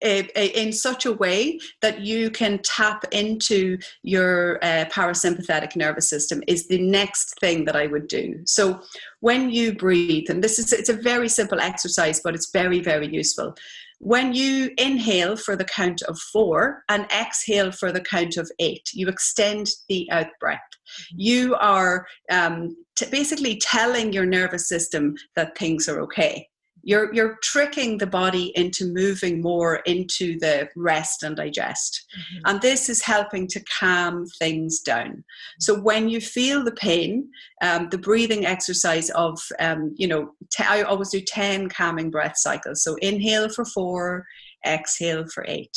in 0.00 0.72
such 0.72 1.06
a 1.06 1.12
way 1.12 1.58
that 1.82 2.00
you 2.00 2.30
can 2.30 2.60
tap 2.62 3.04
into 3.10 3.78
your 4.02 4.58
uh, 4.62 4.84
parasympathetic 4.86 5.74
nervous 5.74 6.08
system 6.08 6.42
is 6.46 6.68
the 6.68 6.80
next 6.80 7.38
thing 7.40 7.64
that 7.64 7.76
I 7.76 7.86
would 7.86 8.06
do. 8.06 8.40
So 8.46 8.80
when 9.20 9.50
you 9.50 9.74
breathe, 9.74 10.30
and 10.30 10.42
this 10.42 10.58
is 10.58 10.72
it's 10.72 10.88
a 10.88 10.94
very 10.94 11.28
simple 11.28 11.60
exercise, 11.60 12.20
but 12.22 12.34
it's 12.34 12.50
very 12.52 12.80
very 12.80 13.08
useful. 13.08 13.54
When 14.00 14.32
you 14.32 14.70
inhale 14.78 15.36
for 15.36 15.56
the 15.56 15.64
count 15.64 16.02
of 16.02 16.16
four 16.32 16.84
and 16.88 17.04
exhale 17.10 17.72
for 17.72 17.90
the 17.90 18.00
count 18.00 18.36
of 18.36 18.48
eight, 18.60 18.88
you 18.94 19.08
extend 19.08 19.66
the 19.88 20.08
out 20.12 20.28
breath. 20.38 20.60
Mm-hmm. 20.70 21.16
You 21.18 21.54
are 21.56 22.06
um, 22.30 22.76
t- 22.94 23.06
basically 23.10 23.56
telling 23.56 24.12
your 24.12 24.26
nervous 24.26 24.68
system 24.68 25.16
that 25.34 25.58
things 25.58 25.88
are 25.88 26.00
okay 26.02 26.46
you're 26.82 27.12
you're 27.12 27.38
tricking 27.42 27.98
the 27.98 28.06
body 28.06 28.52
into 28.56 28.92
moving 28.92 29.40
more 29.42 29.76
into 29.86 30.38
the 30.38 30.68
rest 30.76 31.22
and 31.22 31.36
digest. 31.36 32.06
Mm-hmm. 32.18 32.42
and 32.46 32.60
this 32.60 32.88
is 32.88 33.02
helping 33.02 33.46
to 33.48 33.64
calm 33.78 34.26
things 34.38 34.80
down. 34.80 35.24
So 35.60 35.78
when 35.80 36.08
you 36.08 36.20
feel 36.20 36.64
the 36.64 36.72
pain 36.72 37.28
um, 37.62 37.88
the 37.90 37.98
breathing 37.98 38.46
exercise 38.46 39.10
of 39.10 39.40
um, 39.60 39.94
you 39.96 40.08
know 40.08 40.32
t- 40.50 40.64
I 40.64 40.82
always 40.82 41.10
do 41.10 41.20
10 41.20 41.68
calming 41.68 42.10
breath 42.10 42.36
cycles. 42.36 42.82
So 42.82 42.96
inhale 42.96 43.48
for 43.48 43.64
four 43.64 44.26
exhale 44.66 45.26
for 45.26 45.44
eight. 45.48 45.76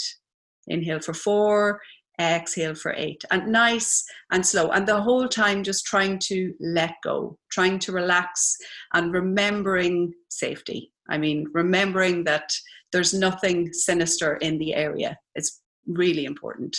Inhale 0.68 1.00
for 1.00 1.14
four 1.14 1.82
exhale 2.22 2.76
for 2.76 2.94
eight. 2.98 3.24
And 3.32 3.48
nice 3.48 4.04
and 4.32 4.46
slow. 4.46 4.70
And 4.70 4.88
the 4.88 5.02
whole 5.02 5.28
time 5.28 5.64
just 5.64 5.86
trying 5.86 6.20
to 6.20 6.54
let 6.60 6.96
go 7.04 7.38
trying 7.52 7.80
to 7.80 7.92
relax 7.92 8.56
and 8.94 9.14
remembering 9.14 10.14
safety. 10.30 10.92
I 11.10 11.18
mean 11.18 11.48
remembering 11.54 12.24
that 12.26 12.52
there's 12.92 13.14
nothing 13.14 13.74
sinister 13.74 14.36
in 14.38 14.58
the 14.58 14.74
area. 14.76 15.18
It's 15.36 15.62
really 15.88 16.26
important. 16.26 16.78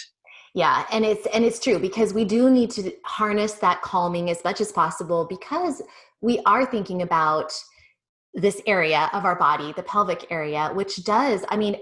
Yeah 0.54 0.84
and 0.92 1.04
it's 1.04 1.26
and 1.32 1.44
it's 1.44 1.58
true 1.58 1.78
because 1.78 2.12
we 2.12 2.24
do 2.24 2.50
need 2.50 2.70
to 2.72 2.92
harness 3.04 3.54
that 3.54 3.82
calming 3.82 4.30
as 4.30 4.42
much 4.44 4.60
as 4.60 4.70
possible 4.70 5.26
because 5.28 5.82
we 6.20 6.40
are 6.46 6.66
thinking 6.66 7.02
about 7.02 7.52
this 8.34 8.62
area 8.66 9.10
of 9.12 9.24
our 9.24 9.36
body 9.36 9.72
the 9.76 9.82
pelvic 9.82 10.26
area 10.30 10.70
which 10.72 11.04
does 11.04 11.44
i 11.50 11.56
mean 11.56 11.76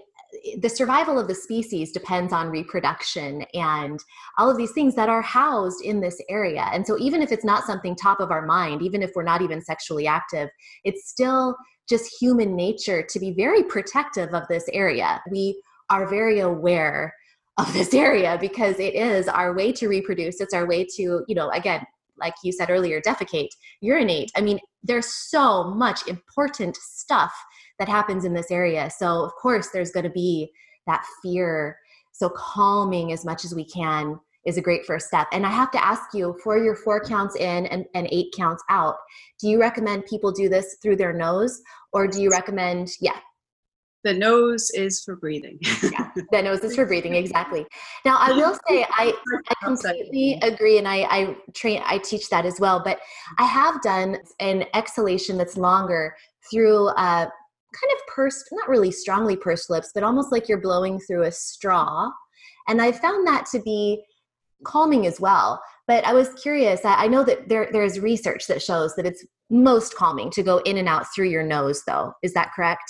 the 0.58 0.68
survival 0.68 1.18
of 1.18 1.28
the 1.28 1.34
species 1.34 1.92
depends 1.92 2.32
on 2.32 2.50
reproduction 2.50 3.42
and 3.54 3.98
all 4.38 4.50
of 4.50 4.56
these 4.56 4.72
things 4.72 4.94
that 4.94 5.08
are 5.08 5.22
housed 5.22 5.82
in 5.84 6.00
this 6.00 6.20
area. 6.28 6.68
And 6.72 6.86
so, 6.86 6.98
even 6.98 7.22
if 7.22 7.32
it's 7.32 7.44
not 7.44 7.64
something 7.64 7.96
top 7.96 8.20
of 8.20 8.30
our 8.30 8.46
mind, 8.46 8.82
even 8.82 9.02
if 9.02 9.10
we're 9.14 9.22
not 9.22 9.42
even 9.42 9.60
sexually 9.60 10.06
active, 10.06 10.48
it's 10.84 11.08
still 11.08 11.56
just 11.88 12.14
human 12.20 12.54
nature 12.54 13.02
to 13.02 13.18
be 13.18 13.32
very 13.32 13.62
protective 13.64 14.32
of 14.32 14.46
this 14.48 14.64
area. 14.72 15.20
We 15.30 15.60
are 15.90 16.06
very 16.06 16.40
aware 16.40 17.14
of 17.58 17.72
this 17.72 17.92
area 17.92 18.38
because 18.40 18.78
it 18.78 18.94
is 18.94 19.28
our 19.28 19.54
way 19.54 19.72
to 19.72 19.88
reproduce. 19.88 20.40
It's 20.40 20.54
our 20.54 20.66
way 20.66 20.84
to, 20.96 21.24
you 21.26 21.34
know, 21.34 21.50
again, 21.50 21.84
like 22.18 22.34
you 22.44 22.52
said 22.52 22.70
earlier, 22.70 23.00
defecate, 23.00 23.48
urinate. 23.80 24.30
I 24.36 24.42
mean, 24.42 24.60
there's 24.82 25.06
so 25.06 25.64
much 25.74 26.06
important 26.06 26.76
stuff 26.76 27.32
that 27.80 27.88
happens 27.88 28.24
in 28.24 28.34
this 28.34 28.52
area. 28.52 28.88
So, 28.96 29.24
of 29.24 29.32
course, 29.34 29.70
there's 29.70 29.90
going 29.90 30.04
to 30.04 30.10
be 30.10 30.52
that 30.86 31.04
fear. 31.22 31.76
So, 32.12 32.28
calming 32.28 33.10
as 33.10 33.24
much 33.24 33.44
as 33.44 33.54
we 33.54 33.64
can 33.64 34.20
is 34.46 34.56
a 34.56 34.62
great 34.62 34.84
first 34.86 35.08
step. 35.08 35.26
And 35.32 35.44
I 35.44 35.50
have 35.50 35.70
to 35.72 35.84
ask 35.84 36.14
you 36.14 36.38
for 36.44 36.56
your 36.56 36.76
four 36.76 37.02
counts 37.02 37.36
in 37.36 37.66
and, 37.66 37.84
and 37.94 38.06
eight 38.12 38.32
counts 38.36 38.62
out, 38.70 38.96
do 39.40 39.48
you 39.48 39.58
recommend 39.58 40.06
people 40.06 40.30
do 40.30 40.48
this 40.48 40.76
through 40.82 40.96
their 40.96 41.12
nose 41.12 41.60
or 41.92 42.06
do 42.06 42.22
you 42.22 42.30
recommend, 42.30 42.90
yeah, 43.00 43.18
the 44.02 44.14
nose 44.14 44.70
is 44.70 45.02
for 45.02 45.16
breathing. 45.16 45.58
yeah, 45.82 46.10
the 46.32 46.42
nose 46.42 46.60
is 46.60 46.74
for 46.74 46.86
breathing, 46.86 47.14
exactly. 47.14 47.66
Now, 48.04 48.16
I 48.18 48.32
will 48.32 48.54
say 48.68 48.86
I, 48.90 49.12
I 49.48 49.54
completely 49.64 50.38
agree, 50.42 50.78
and 50.78 50.88
I, 50.88 51.02
I 51.02 51.36
train, 51.54 51.82
I 51.84 51.98
teach 51.98 52.30
that 52.30 52.46
as 52.46 52.58
well. 52.58 52.80
But 52.82 52.98
I 53.38 53.44
have 53.44 53.82
done 53.82 54.16
an 54.38 54.64
exhalation 54.74 55.36
that's 55.36 55.56
longer 55.56 56.16
through 56.50 56.88
uh, 56.88 57.26
kind 57.72 57.92
of 57.92 58.06
pursed, 58.14 58.48
not 58.52 58.68
really 58.68 58.90
strongly 58.90 59.36
pursed 59.36 59.70
lips, 59.70 59.90
but 59.94 60.02
almost 60.02 60.32
like 60.32 60.48
you're 60.48 60.60
blowing 60.60 60.98
through 61.00 61.24
a 61.24 61.32
straw. 61.32 62.10
And 62.68 62.80
I 62.80 62.92
found 62.92 63.26
that 63.26 63.46
to 63.52 63.60
be 63.60 64.04
calming 64.64 65.06
as 65.06 65.20
well. 65.20 65.62
But 65.86 66.04
I 66.04 66.12
was 66.12 66.32
curious. 66.34 66.80
I 66.84 67.08
know 67.08 67.24
that 67.24 67.48
there 67.48 67.68
there's 67.72 67.98
research 67.98 68.46
that 68.46 68.62
shows 68.62 68.94
that 68.96 69.06
it's 69.06 69.26
most 69.50 69.96
calming 69.96 70.30
to 70.30 70.42
go 70.42 70.58
in 70.58 70.76
and 70.76 70.88
out 70.88 71.06
through 71.14 71.28
your 71.28 71.42
nose, 71.42 71.82
though. 71.86 72.12
Is 72.22 72.32
that 72.34 72.52
correct? 72.54 72.88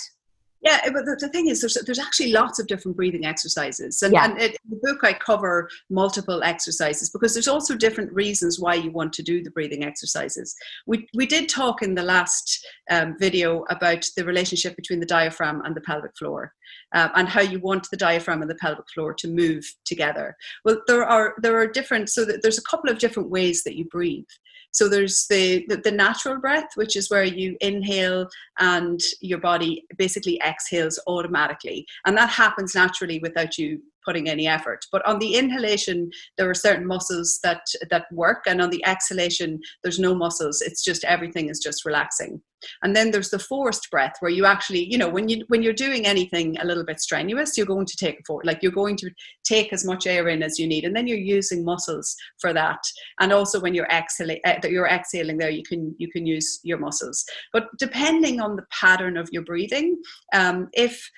Yeah, 0.61 0.79
but 0.93 1.05
the, 1.05 1.17
the, 1.19 1.29
thing 1.29 1.47
is, 1.47 1.59
there's, 1.59 1.75
there's 1.85 1.97
actually 1.97 2.31
lots 2.31 2.59
of 2.59 2.67
different 2.67 2.95
breathing 2.95 3.25
exercises. 3.25 4.03
And, 4.03 4.13
yeah. 4.13 4.25
and 4.25 4.39
it, 4.39 4.51
in 4.63 4.69
the 4.69 4.79
book, 4.83 4.99
I 5.03 5.13
cover 5.13 5.67
multiple 5.89 6.43
exercises 6.43 7.09
because 7.09 7.33
there's 7.33 7.47
also 7.47 7.75
different 7.75 8.13
reasons 8.13 8.59
why 8.59 8.75
you 8.75 8.91
want 8.91 9.11
to 9.13 9.23
do 9.23 9.43
the 9.43 9.49
breathing 9.49 9.83
exercises. 9.83 10.55
We, 10.85 11.07
we 11.15 11.25
did 11.25 11.49
talk 11.49 11.81
in 11.81 11.95
the 11.95 12.03
last 12.03 12.63
um, 12.91 13.15
video 13.17 13.63
about 13.71 14.07
the 14.15 14.23
relationship 14.23 14.75
between 14.75 14.99
the 14.99 15.05
diaphragm 15.07 15.61
and 15.65 15.75
the 15.75 15.81
pelvic 15.81 16.15
floor. 16.15 16.53
Um, 16.93 17.09
and 17.15 17.27
how 17.27 17.41
you 17.41 17.59
want 17.59 17.87
the 17.89 17.97
diaphragm 17.97 18.41
and 18.41 18.49
the 18.49 18.55
pelvic 18.55 18.85
floor 18.93 19.13
to 19.13 19.27
move 19.27 19.65
together. 19.85 20.37
Well, 20.63 20.81
there 20.87 21.03
are 21.03 21.35
there 21.41 21.57
are 21.57 21.67
different. 21.67 22.09
So 22.09 22.25
there's 22.25 22.57
a 22.57 22.63
couple 22.63 22.89
of 22.89 22.97
different 22.97 23.29
ways 23.29 23.63
that 23.63 23.77
you 23.77 23.85
breathe. 23.85 24.25
So 24.71 24.87
there's 24.87 25.27
the, 25.27 25.65
the, 25.67 25.77
the 25.77 25.91
natural 25.91 26.39
breath, 26.39 26.69
which 26.75 26.95
is 26.95 27.09
where 27.09 27.23
you 27.23 27.57
inhale 27.61 28.27
and 28.59 28.99
your 29.19 29.39
body 29.39 29.85
basically 29.97 30.41
exhales 30.45 30.99
automatically, 31.07 31.85
and 32.05 32.17
that 32.17 32.29
happens 32.29 32.73
naturally 32.75 33.19
without 33.19 33.57
you 33.57 33.81
putting 34.05 34.29
any 34.29 34.47
effort. 34.47 34.85
But 34.91 35.05
on 35.05 35.19
the 35.19 35.35
inhalation, 35.35 36.11
there 36.37 36.49
are 36.49 36.55
certain 36.55 36.87
muscles 36.87 37.39
that 37.43 37.61
that 37.89 38.05
work, 38.11 38.43
and 38.47 38.61
on 38.61 38.69
the 38.69 38.85
exhalation, 38.85 39.59
there's 39.83 39.99
no 39.99 40.15
muscles. 40.15 40.61
It's 40.61 40.83
just 40.83 41.03
everything 41.03 41.49
is 41.49 41.59
just 41.59 41.85
relaxing. 41.85 42.41
And 42.83 42.95
then 42.95 43.11
there's 43.11 43.31
the 43.31 43.39
forced 43.39 43.89
breath, 43.89 44.13
where 44.19 44.31
you 44.31 44.45
actually, 44.45 44.85
you 44.91 44.97
know, 44.97 45.09
when 45.09 45.29
you 45.29 45.43
when 45.47 45.63
you're 45.63 45.73
doing 45.73 46.05
anything 46.05 46.57
a 46.59 46.65
little 46.65 46.85
bit 46.85 46.99
strenuous, 46.99 47.57
you're 47.57 47.65
going 47.65 47.87
to 47.87 47.97
take 47.97 48.19
for 48.27 48.41
like 48.43 48.59
you're 48.61 48.71
going 48.71 48.97
to 48.97 49.09
take 49.43 49.73
as 49.73 49.83
much 49.85 50.05
air 50.07 50.27
in 50.27 50.43
as 50.43 50.59
you 50.59 50.67
need, 50.67 50.85
and 50.85 50.95
then 50.95 51.07
you're 51.07 51.17
using 51.17 51.65
muscles 51.65 52.15
for 52.39 52.53
that. 52.53 52.79
And 53.19 53.33
also 53.33 53.59
when 53.59 53.73
you're 53.73 53.87
exhaling, 53.87 54.39
uh, 54.45 54.55
you're 54.63 54.87
exhaling 54.87 55.37
there, 55.37 55.49
you 55.49 55.63
can 55.63 55.95
you 55.97 56.09
can 56.11 56.25
use 56.25 56.59
your 56.63 56.77
muscles. 56.77 57.25
But 57.53 57.65
depending 57.79 58.39
on 58.39 58.55
the 58.55 58.65
pattern 58.71 59.17
of 59.17 59.29
your 59.31 59.43
breathing, 59.43 60.01
um, 60.33 60.69
if 60.73 61.09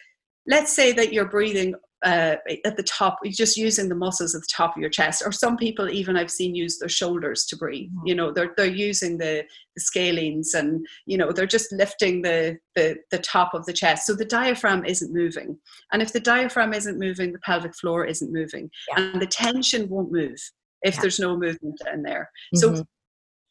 let's 0.47 0.73
say 0.73 0.91
that 0.93 1.13
you're 1.13 1.29
breathing 1.29 1.73
uh, 2.03 2.35
at 2.65 2.77
the 2.77 2.83
top, 2.83 3.19
just 3.25 3.57
using 3.57 3.89
the 3.89 3.95
muscles 3.95 4.35
at 4.35 4.41
the 4.41 4.47
top 4.51 4.75
of 4.75 4.81
your 4.81 4.89
chest. 4.89 5.23
Or 5.25 5.31
some 5.31 5.57
people, 5.57 5.89
even 5.89 6.17
I've 6.17 6.31
seen, 6.31 6.55
use 6.55 6.77
their 6.77 6.89
shoulders 6.89 7.45
to 7.45 7.57
breathe. 7.57 7.89
Mm-hmm. 7.89 8.07
You 8.07 8.15
know, 8.15 8.31
they're 8.31 8.53
they're 8.57 8.65
using 8.65 9.17
the 9.17 9.45
the 9.75 9.81
scalenes, 9.81 10.53
and 10.53 10.85
you 11.05 11.17
know, 11.17 11.31
they're 11.31 11.45
just 11.45 11.71
lifting 11.71 12.21
the 12.21 12.57
the 12.75 12.97
the 13.11 13.19
top 13.19 13.53
of 13.53 13.65
the 13.65 13.73
chest. 13.73 14.05
So 14.05 14.13
the 14.13 14.25
diaphragm 14.25 14.85
isn't 14.85 15.13
moving, 15.13 15.57
and 15.91 16.01
if 16.01 16.13
the 16.13 16.19
diaphragm 16.19 16.73
isn't 16.73 16.99
moving, 16.99 17.31
the 17.31 17.39
pelvic 17.39 17.75
floor 17.75 18.05
isn't 18.05 18.33
moving, 18.33 18.69
yeah. 18.89 19.03
and 19.03 19.21
the 19.21 19.27
tension 19.27 19.89
won't 19.89 20.11
move 20.11 20.37
if 20.83 20.95
yeah. 20.95 21.01
there's 21.01 21.19
no 21.19 21.37
movement 21.37 21.79
in 21.93 22.03
there. 22.03 22.29
Mm-hmm. 22.55 22.75
So 22.75 22.85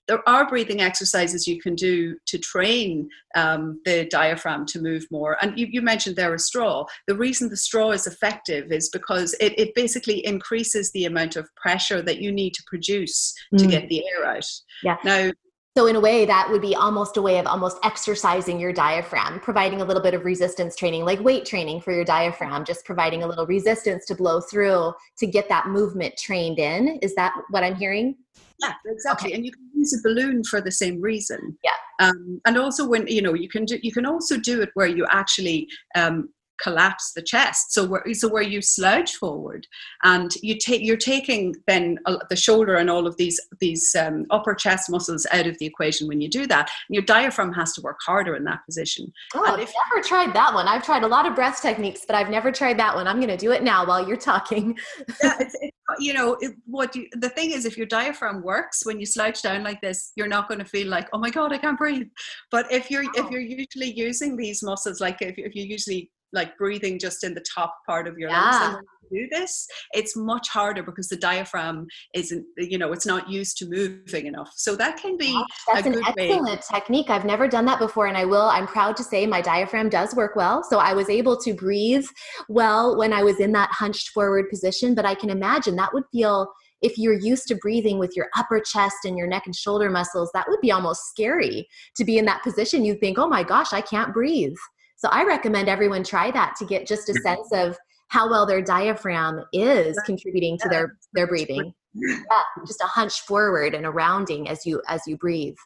there 0.09 0.26
are 0.28 0.49
breathing 0.49 0.80
exercises 0.80 1.47
you 1.47 1.61
can 1.61 1.75
do 1.75 2.16
to 2.26 2.38
train 2.38 3.09
um, 3.35 3.80
the 3.85 4.06
diaphragm 4.06 4.66
to 4.66 4.80
move 4.80 5.06
more. 5.11 5.37
And 5.40 5.59
you, 5.59 5.68
you, 5.71 5.82
mentioned 5.82 6.16
there 6.16 6.35
a 6.35 6.38
straw. 6.38 6.85
The 7.06 7.16
reason 7.16 7.49
the 7.49 7.56
straw 7.56 7.90
is 7.90 8.06
effective 8.06 8.73
is 8.73 8.88
because 8.88 9.35
it, 9.40 9.59
it 9.59 9.75
basically 9.75 10.25
increases 10.26 10.90
the 10.92 11.04
amount 11.04 11.37
of 11.37 11.49
pressure 11.56 12.02
that 12.02 12.21
you 12.21 12.32
need 12.32 12.54
to 12.54 12.62
produce 12.66 13.35
mm. 13.54 13.59
to 13.59 13.66
get 13.66 13.88
the 13.88 14.02
air 14.06 14.26
out. 14.26 14.47
Yeah. 14.82 14.97
Now, 15.04 15.30
so 15.76 15.87
in 15.87 15.97
a 15.97 16.00
way, 16.00 16.26
that 16.26 16.50
would 16.50 16.61
be 16.61 16.75
almost 16.75 17.17
a 17.17 17.23
way 17.23 17.38
of 17.38 17.47
almost 17.47 17.79
exercising 17.83 18.61
your 18.61 18.75
diaphragm, 18.75 19.41
providing 19.41 19.81
a 19.81 19.85
little 19.85 20.02
bit 20.02 20.12
of 20.12 20.25
resistance 20.25 20.76
training, 20.76 21.07
like 21.07 21.19
weight 21.21 21.47
training 21.47 21.81
for 21.81 21.93
your 21.93 22.05
diaphragm, 22.05 22.64
just 22.64 22.85
providing 22.85 23.23
a 23.23 23.26
little 23.26 23.47
resistance 23.47 24.05
to 24.07 24.14
blow 24.14 24.41
through 24.41 24.93
to 25.19 25.26
get 25.26 25.49
that 25.49 25.69
movement 25.69 26.14
trained 26.19 26.59
in. 26.59 26.99
Is 27.00 27.14
that 27.14 27.33
what 27.49 27.64
I'm 27.64 27.75
hearing? 27.75 28.17
Yeah, 28.61 28.75
exactly. 28.87 29.31
Okay. 29.31 29.37
And 29.37 29.47
you 29.47 29.52
can 29.52 29.71
use 29.75 29.99
a 29.99 30.02
balloon 30.07 30.45
for 30.45 30.61
the 30.61 30.71
same 30.71 31.00
reason. 31.00 31.57
Yeah. 31.64 32.07
Um, 32.07 32.41
and 32.47 32.59
also 32.59 32.87
when 32.87 33.07
you 33.07 33.23
know 33.23 33.33
you 33.33 33.49
can 33.49 33.64
do 33.64 33.79
you 33.83 33.93
can 33.93 34.05
also 34.05 34.37
do 34.37 34.61
it 34.61 34.71
where 34.75 34.87
you 34.87 35.07
actually 35.11 35.69
um, 35.95 36.29
collapse 36.61 37.12
the 37.14 37.23
chest. 37.23 37.73
So 37.73 37.85
where 37.85 38.04
so 38.12 38.28
where 38.28 38.42
you 38.42 38.62
slouch 38.62 39.16
forward 39.16 39.66
and 40.04 40.32
you 40.42 40.56
take 40.59 40.82
you're 40.82 40.97
taking 40.97 41.54
then 41.66 41.99
the 42.30 42.37
shoulder 42.37 42.76
and 42.76 42.90
all 42.90 43.06
of 43.06 43.16
these 43.16 43.40
these 43.61 43.94
um, 43.94 44.26
upper 44.30 44.54
chest 44.54 44.90
muscles 44.90 45.26
out 45.32 45.47
of 45.47 45.59
the 45.59 45.66
equation 45.66 46.09
when 46.09 46.21
you 46.21 46.28
do 46.28 46.47
that. 46.47 46.71
And 46.88 46.94
your 46.94 47.04
diaphragm 47.04 47.52
has 47.52 47.73
to 47.75 47.80
work 47.82 47.99
harder 48.04 48.37
in 48.37 48.44
that 48.44 48.64
position. 48.66 49.12
Oh, 49.35 49.44
I've 49.44 49.59
never 49.90 50.02
tried 50.02 50.35
that 50.35 50.54
one. 50.54 50.68
I've 50.68 50.85
tried 50.85 51.02
a 51.02 51.09
lot 51.09 51.26
of 51.26 51.35
breath 51.35 51.61
techniques, 51.61 52.02
but 52.06 52.16
I've 52.16 52.30
never 52.30 52.52
tried 52.52 52.78
that 52.78 52.94
one. 52.94 53.06
I'm 53.06 53.16
going 53.16 53.28
to 53.28 53.37
do 53.37 53.52
it 53.52 53.62
now 53.62 53.87
while 53.87 54.06
you're 54.06 54.16
talking. 54.16 54.78
yeah, 55.23 55.37
it's, 55.40 55.56
it's, 55.61 55.76
you 55.99 56.14
know 56.14 56.37
it, 56.40 56.54
what 56.66 56.94
you, 56.94 57.09
the 57.12 57.28
thing 57.28 57.50
is, 57.50 57.64
if 57.64 57.76
your 57.76 57.87
diaphragm 57.87 58.42
works 58.42 58.85
when 58.85 59.00
you 59.00 59.06
slouch 59.06 59.42
down 59.42 59.62
like 59.62 59.80
this, 59.80 60.12
you're 60.16 60.28
not 60.28 60.49
going 60.49 60.59
to 60.59 60.64
feel 60.64 60.88
like 60.88 61.09
oh 61.12 61.18
my 61.18 61.30
god, 61.30 61.52
I 61.52 61.59
can't 61.59 61.78
breathe. 61.78 62.09
But 62.50 62.71
if 62.71 62.90
you're 62.90 63.04
oh. 63.04 63.25
if 63.25 63.30
you're 63.30 63.40
usually 63.40 63.92
using 63.92 64.37
these 64.37 64.62
muscles, 64.62 65.00
like 65.00 65.21
if, 65.21 65.38
if 65.38 65.54
you 65.54 65.64
usually 65.64 66.11
like 66.32 66.56
breathing 66.56 66.98
just 66.98 67.24
in 67.24 67.34
the 67.34 67.44
top 67.54 67.76
part 67.86 68.06
of 68.06 68.18
your 68.18 68.30
yeah. 68.30 68.60
lungs 68.72 68.86
do 69.12 69.28
this 69.30 69.66
it's 69.92 70.16
much 70.16 70.48
harder 70.48 70.82
because 70.82 71.08
the 71.08 71.16
diaphragm 71.16 71.86
isn't 72.14 72.44
you 72.56 72.78
know 72.78 72.92
it's 72.92 73.06
not 73.06 73.28
used 73.28 73.56
to 73.58 73.66
moving 73.68 74.26
enough 74.26 74.50
so 74.56 74.74
that 74.74 74.96
can 74.96 75.16
be 75.16 75.38
that's 75.72 75.86
an 75.86 76.02
excellent 76.06 76.44
way. 76.44 76.58
technique 76.72 77.10
i've 77.10 77.24
never 77.24 77.46
done 77.46 77.64
that 77.64 77.78
before 77.78 78.06
and 78.06 78.16
i 78.16 78.24
will 78.24 78.48
i'm 78.48 78.66
proud 78.66 78.96
to 78.96 79.04
say 79.04 79.26
my 79.26 79.40
diaphragm 79.40 79.88
does 79.88 80.14
work 80.14 80.34
well 80.36 80.62
so 80.62 80.78
i 80.78 80.92
was 80.92 81.08
able 81.08 81.36
to 81.36 81.52
breathe 81.54 82.06
well 82.48 82.96
when 82.96 83.12
i 83.12 83.22
was 83.22 83.38
in 83.40 83.52
that 83.52 83.70
hunched 83.72 84.08
forward 84.10 84.48
position 84.48 84.94
but 84.94 85.04
i 85.04 85.14
can 85.14 85.30
imagine 85.30 85.76
that 85.76 85.92
would 85.92 86.04
feel 86.10 86.50
if 86.82 86.98
you're 86.98 87.18
used 87.18 87.46
to 87.46 87.54
breathing 87.54 87.98
with 87.98 88.12
your 88.16 88.26
upper 88.36 88.60
chest 88.60 89.04
and 89.04 89.16
your 89.16 89.28
neck 89.28 89.44
and 89.46 89.54
shoulder 89.54 89.88
muscles, 89.88 90.30
that 90.34 90.46
would 90.48 90.60
be 90.60 90.72
almost 90.72 91.08
scary 91.08 91.68
to 91.96 92.04
be 92.04 92.18
in 92.18 92.24
that 92.24 92.42
position. 92.42 92.84
You'd 92.84 92.98
think, 92.98 93.18
oh 93.18 93.28
my 93.28 93.44
gosh, 93.44 93.72
I 93.72 93.80
can't 93.80 94.12
breathe. 94.12 94.56
So 95.02 95.09
I 95.11 95.25
recommend 95.25 95.68
everyone 95.68 96.04
try 96.04 96.30
that 96.30 96.54
to 96.61 96.64
get 96.64 96.87
just 96.87 97.09
a 97.09 97.14
sense 97.14 97.49
of 97.52 97.76
how 98.06 98.30
well 98.30 98.47
their 98.47 98.62
diaphragm 98.62 99.44
is 99.52 99.99
contributing 100.06 100.56
to 100.59 100.68
their 100.68 100.97
their 101.12 101.26
breathing. 101.26 101.75
Yeah, 101.92 102.42
just 102.64 102.80
a 102.80 102.87
hunch 102.87 103.23
forward 103.23 103.75
and 103.75 103.85
a 103.85 103.90
rounding 103.90 104.49
as 104.49 104.64
you 104.64 104.80
as 104.87 105.02
you 105.09 105.16
breathe. 105.16 105.56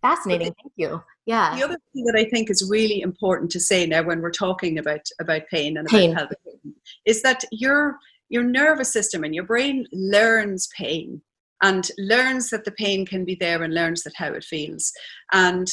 Fascinating. 0.00 0.54
Thank 0.62 0.72
you. 0.76 1.02
Yeah. 1.26 1.54
The 1.54 1.62
other 1.62 1.76
thing 1.92 2.04
that 2.06 2.16
I 2.16 2.24
think 2.30 2.48
is 2.48 2.70
really 2.70 3.02
important 3.02 3.50
to 3.50 3.60
say 3.60 3.84
now 3.84 4.02
when 4.02 4.22
we're 4.22 4.30
talking 4.30 4.78
about 4.78 5.06
about 5.20 5.42
pain 5.50 5.76
and 5.76 5.86
pain. 5.86 6.12
about 6.12 6.30
health 6.30 6.62
is 7.04 7.20
that 7.20 7.44
your 7.52 7.98
your 8.30 8.44
nervous 8.44 8.90
system 8.90 9.24
and 9.24 9.34
your 9.34 9.44
brain 9.44 9.86
learns 9.92 10.70
pain 10.74 11.20
and 11.62 11.90
learns 11.98 12.48
that 12.48 12.64
the 12.64 12.72
pain 12.72 13.04
can 13.04 13.26
be 13.26 13.34
there 13.34 13.62
and 13.62 13.74
learns 13.74 14.04
that 14.04 14.14
how 14.16 14.32
it 14.32 14.42
feels. 14.42 14.90
And 15.32 15.70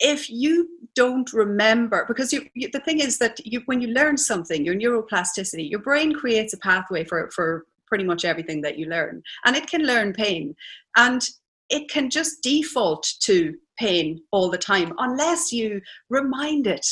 if 0.00 0.28
you 0.28 0.68
don't 0.94 1.32
remember 1.32 2.04
because 2.08 2.32
you, 2.32 2.46
you, 2.54 2.68
the 2.72 2.80
thing 2.80 3.00
is 3.00 3.18
that 3.18 3.38
you, 3.44 3.62
when 3.66 3.80
you 3.80 3.88
learn 3.88 4.16
something 4.16 4.64
your 4.64 4.74
neuroplasticity 4.74 5.68
your 5.70 5.80
brain 5.80 6.12
creates 6.12 6.52
a 6.52 6.58
pathway 6.58 7.04
for, 7.04 7.30
for 7.30 7.66
pretty 7.86 8.04
much 8.04 8.24
everything 8.24 8.60
that 8.60 8.78
you 8.78 8.86
learn 8.86 9.22
and 9.44 9.56
it 9.56 9.66
can 9.66 9.82
learn 9.82 10.12
pain 10.12 10.54
and 10.96 11.28
it 11.70 11.88
can 11.88 12.10
just 12.10 12.42
default 12.42 13.06
to 13.20 13.54
pain 13.78 14.20
all 14.32 14.50
the 14.50 14.58
time 14.58 14.92
unless 14.98 15.52
you 15.52 15.80
remind 16.10 16.66
it 16.66 16.86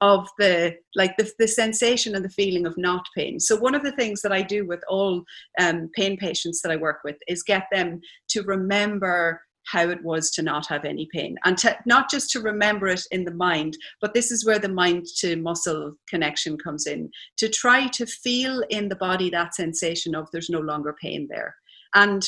of 0.00 0.28
the 0.38 0.76
like 0.94 1.16
the, 1.16 1.30
the 1.38 1.48
sensation 1.48 2.14
and 2.14 2.24
the 2.24 2.30
feeling 2.30 2.66
of 2.66 2.78
not 2.78 3.04
pain. 3.16 3.40
So 3.40 3.56
one 3.56 3.74
of 3.74 3.82
the 3.82 3.92
things 3.92 4.22
that 4.22 4.32
i 4.32 4.42
do 4.42 4.66
with 4.66 4.80
all 4.88 5.24
um, 5.60 5.90
pain 5.94 6.16
patients 6.16 6.62
that 6.62 6.70
i 6.70 6.76
work 6.76 7.00
with 7.04 7.16
is 7.26 7.42
get 7.42 7.64
them 7.72 8.00
to 8.28 8.42
remember 8.42 9.40
how 9.70 9.88
it 9.88 10.02
was 10.02 10.30
to 10.32 10.42
not 10.42 10.66
have 10.66 10.84
any 10.84 11.08
pain. 11.12 11.36
And 11.44 11.56
to, 11.58 11.76
not 11.86 12.10
just 12.10 12.30
to 12.30 12.40
remember 12.40 12.88
it 12.88 13.02
in 13.10 13.24
the 13.24 13.34
mind 13.34 13.76
but 14.00 14.14
this 14.14 14.30
is 14.30 14.44
where 14.44 14.58
the 14.58 14.68
mind 14.68 15.06
to 15.18 15.36
muscle 15.36 15.94
connection 16.08 16.56
comes 16.58 16.86
in. 16.86 17.10
To 17.38 17.48
try 17.48 17.86
to 17.88 18.06
feel 18.06 18.62
in 18.70 18.88
the 18.88 18.96
body 18.96 19.30
that 19.30 19.54
sensation 19.54 20.14
of 20.14 20.28
there's 20.32 20.50
no 20.50 20.60
longer 20.60 20.96
pain 21.00 21.26
there. 21.30 21.54
And 21.94 22.26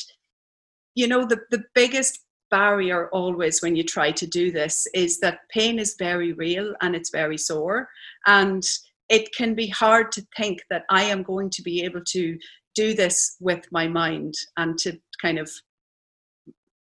you 0.94 1.06
know 1.06 1.24
the, 1.24 1.40
the 1.50 1.64
biggest 1.74 2.20
barrier 2.50 3.08
always 3.10 3.62
when 3.62 3.76
you 3.76 3.84
try 3.84 4.10
to 4.10 4.26
do 4.26 4.50
this 4.50 4.86
is 4.92 5.20
that 5.20 5.40
pain 5.54 5.78
is 5.78 5.94
very 5.98 6.32
real 6.32 6.74
and 6.82 6.96
it's 6.96 7.10
very 7.10 7.38
sore. 7.38 7.88
And 8.26 8.64
it 9.08 9.34
can 9.34 9.54
be 9.54 9.66
hard 9.66 10.12
to 10.12 10.24
think 10.36 10.60
that 10.70 10.84
i 10.88 11.02
am 11.02 11.22
going 11.22 11.50
to 11.50 11.62
be 11.62 11.82
able 11.82 12.02
to 12.06 12.38
do 12.74 12.94
this 12.94 13.36
with 13.40 13.66
my 13.72 13.86
mind 13.88 14.34
and 14.56 14.78
to 14.78 14.98
kind 15.20 15.38
of 15.38 15.50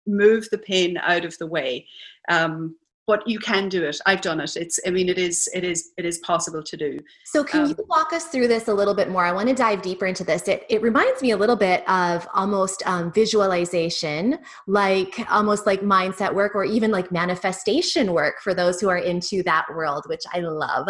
move 0.05 0.49
the 0.49 0.57
pain 0.57 0.97
out 0.97 1.25
of 1.25 1.37
the 1.37 1.47
way. 1.47 1.87
Um, 2.29 2.75
but 3.05 3.27
you 3.27 3.37
can 3.37 3.67
do 3.67 3.83
it. 3.83 3.99
I've 4.05 4.21
done 4.21 4.39
it. 4.39 4.55
It's 4.55 4.79
i 4.87 4.89
mean 4.89 5.09
it 5.09 5.17
is 5.17 5.49
it 5.53 5.63
is 5.63 5.91
it 5.97 6.05
is 6.05 6.19
possible 6.19 6.63
to 6.63 6.77
do. 6.77 6.99
So 7.25 7.43
can 7.43 7.61
um, 7.61 7.69
you 7.69 7.85
walk 7.89 8.13
us 8.13 8.25
through 8.25 8.47
this 8.47 8.67
a 8.67 8.73
little 8.73 8.93
bit 8.93 9.09
more? 9.09 9.25
I 9.25 9.31
want 9.31 9.49
to 9.49 9.55
dive 9.55 9.81
deeper 9.81 10.05
into 10.05 10.23
this. 10.23 10.47
It, 10.47 10.65
it 10.69 10.81
reminds 10.81 11.21
me 11.21 11.31
a 11.31 11.37
little 11.37 11.55
bit 11.55 11.87
of 11.89 12.27
almost 12.33 12.81
um, 12.87 13.11
visualization 13.11 14.39
like 14.67 15.19
almost 15.29 15.65
like 15.65 15.81
mindset 15.81 16.33
work 16.33 16.55
or 16.55 16.63
even 16.63 16.91
like 16.91 17.11
manifestation 17.11 18.13
work 18.13 18.35
for 18.41 18.53
those 18.53 18.79
who 18.79 18.89
are 18.89 18.97
into 18.97 19.43
that 19.43 19.65
world 19.73 20.05
which 20.07 20.23
i 20.33 20.39
love. 20.39 20.87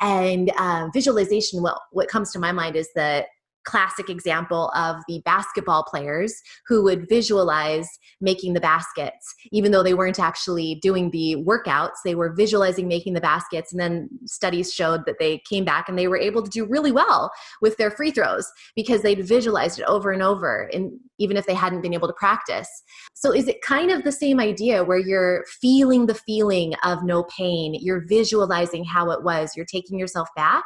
And 0.00 0.50
um, 0.56 0.90
visualization 0.92 1.62
well 1.62 1.82
what 1.90 2.08
comes 2.08 2.32
to 2.32 2.38
my 2.38 2.52
mind 2.52 2.76
is 2.76 2.88
that 2.94 3.26
classic 3.64 4.08
example 4.08 4.70
of 4.74 4.96
the 5.08 5.20
basketball 5.24 5.84
players 5.84 6.34
who 6.66 6.82
would 6.82 7.08
visualize 7.08 7.88
making 8.20 8.54
the 8.54 8.60
baskets. 8.60 9.34
Even 9.52 9.72
though 9.72 9.82
they 9.82 9.94
weren't 9.94 10.18
actually 10.18 10.76
doing 10.76 11.10
the 11.10 11.36
workouts 11.46 11.90
they 12.04 12.14
were 12.14 12.32
visualizing 12.32 12.88
making 12.88 13.12
the 13.12 13.20
baskets 13.20 13.72
and 13.72 13.80
then 13.80 14.08
studies 14.24 14.72
showed 14.72 15.04
that 15.06 15.18
they 15.18 15.38
came 15.48 15.64
back 15.64 15.88
and 15.88 15.98
they 15.98 16.08
were 16.08 16.16
able 16.18 16.42
to 16.42 16.50
do 16.50 16.64
really 16.64 16.92
well 16.92 17.30
with 17.60 17.76
their 17.76 17.90
free 17.90 18.10
throws 18.10 18.50
because 18.74 19.02
they'd 19.02 19.26
visualized 19.26 19.78
it 19.78 19.84
over 19.86 20.10
and 20.10 20.22
over 20.22 20.70
and 20.72 20.92
even 21.18 21.36
if 21.36 21.46
they 21.46 21.54
hadn't 21.54 21.82
been 21.82 21.94
able 21.94 22.08
to 22.08 22.14
practice. 22.14 22.68
So 23.14 23.32
is 23.32 23.48
it 23.48 23.60
kind 23.62 23.90
of 23.90 24.04
the 24.04 24.12
same 24.12 24.40
idea 24.40 24.84
where 24.84 24.98
you're 24.98 25.44
feeling 25.60 26.06
the 26.06 26.14
feeling 26.14 26.74
of 26.84 27.04
no 27.04 27.24
pain 27.24 27.74
you're 27.80 28.04
visualizing 28.06 28.84
how 28.84 29.10
it 29.10 29.22
was 29.22 29.52
you're 29.56 29.66
taking 29.66 29.98
yourself 29.98 30.28
back? 30.36 30.64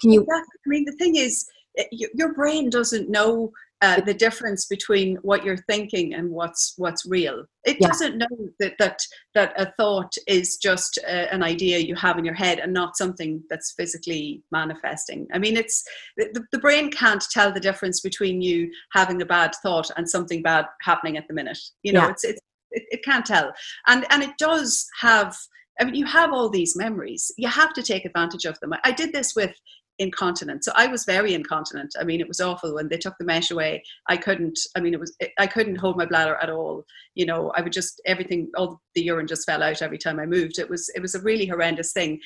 Can 0.00 0.10
you 0.10 0.26
i 0.30 0.42
mean 0.66 0.84
the 0.84 0.96
thing 0.98 1.16
is 1.16 1.46
your 1.90 2.34
brain 2.34 2.70
doesn't 2.70 3.10
know 3.10 3.52
uh, 3.84 4.00
the 4.00 4.14
difference 4.14 4.64
between 4.64 5.16
what 5.16 5.44
you're 5.44 5.58
thinking 5.68 6.14
and 6.14 6.30
what's 6.30 6.72
what's 6.78 7.04
real. 7.04 7.44
It 7.64 7.76
yeah. 7.80 7.88
doesn't 7.88 8.16
know 8.16 8.48
that 8.58 8.74
that 8.78 8.98
that 9.34 9.52
a 9.60 9.72
thought 9.76 10.12
is 10.26 10.56
just 10.56 10.98
a, 10.98 11.30
an 11.32 11.42
idea 11.42 11.78
you 11.78 11.94
have 11.96 12.16
in 12.16 12.24
your 12.24 12.34
head 12.34 12.60
and 12.60 12.72
not 12.72 12.96
something 12.96 13.42
that's 13.50 13.74
physically 13.76 14.42
manifesting. 14.50 15.26
I 15.34 15.38
mean, 15.38 15.56
it's 15.56 15.84
the, 16.16 16.44
the 16.50 16.58
brain 16.58 16.90
can't 16.90 17.22
tell 17.30 17.52
the 17.52 17.60
difference 17.60 18.00
between 18.00 18.40
you 18.40 18.70
having 18.92 19.20
a 19.20 19.26
bad 19.26 19.54
thought 19.62 19.90
and 19.96 20.08
something 20.08 20.42
bad 20.42 20.64
happening 20.80 21.18
at 21.18 21.28
the 21.28 21.34
minute. 21.34 21.58
You 21.82 21.92
know, 21.92 22.04
yeah. 22.04 22.10
it's 22.10 22.24
it's 22.24 22.40
it, 22.70 22.84
it 22.90 23.04
can't 23.04 23.26
tell, 23.26 23.52
and 23.86 24.06
and 24.10 24.22
it 24.22 24.38
does 24.38 24.86
have. 25.00 25.36
I 25.78 25.84
mean, 25.84 25.96
you 25.96 26.06
have 26.06 26.32
all 26.32 26.48
these 26.48 26.76
memories. 26.76 27.32
You 27.36 27.48
have 27.48 27.74
to 27.74 27.82
take 27.82 28.04
advantage 28.04 28.44
of 28.44 28.58
them. 28.60 28.72
I 28.84 28.92
did 28.92 29.12
this 29.12 29.34
with 29.34 29.52
incontinent. 29.98 30.64
So 30.64 30.72
I 30.74 30.86
was 30.86 31.04
very 31.04 31.34
incontinent. 31.34 31.94
I 31.98 32.04
mean, 32.04 32.20
it 32.20 32.28
was 32.28 32.40
awful 32.40 32.74
when 32.74 32.88
they 32.88 32.96
took 32.96 33.14
the 33.18 33.24
mesh 33.24 33.50
away. 33.50 33.82
I 34.08 34.16
couldn't. 34.16 34.58
I 34.76 34.80
mean, 34.80 34.94
it 34.94 35.00
was. 35.00 35.16
I 35.38 35.46
couldn't 35.46 35.76
hold 35.76 35.96
my 35.96 36.06
bladder 36.06 36.36
at 36.36 36.50
all. 36.50 36.84
You 37.14 37.26
know, 37.26 37.52
I 37.56 37.62
would 37.62 37.72
just 37.72 38.00
everything. 38.06 38.50
All 38.56 38.80
the 38.94 39.02
urine 39.02 39.26
just 39.26 39.46
fell 39.46 39.62
out 39.62 39.82
every 39.82 39.98
time 39.98 40.18
I 40.18 40.26
moved. 40.26 40.58
It 40.58 40.68
was. 40.68 40.90
It 40.94 41.00
was 41.00 41.14
a 41.14 41.22
really 41.22 41.46
horrendous 41.46 41.92
thing. 41.92 42.20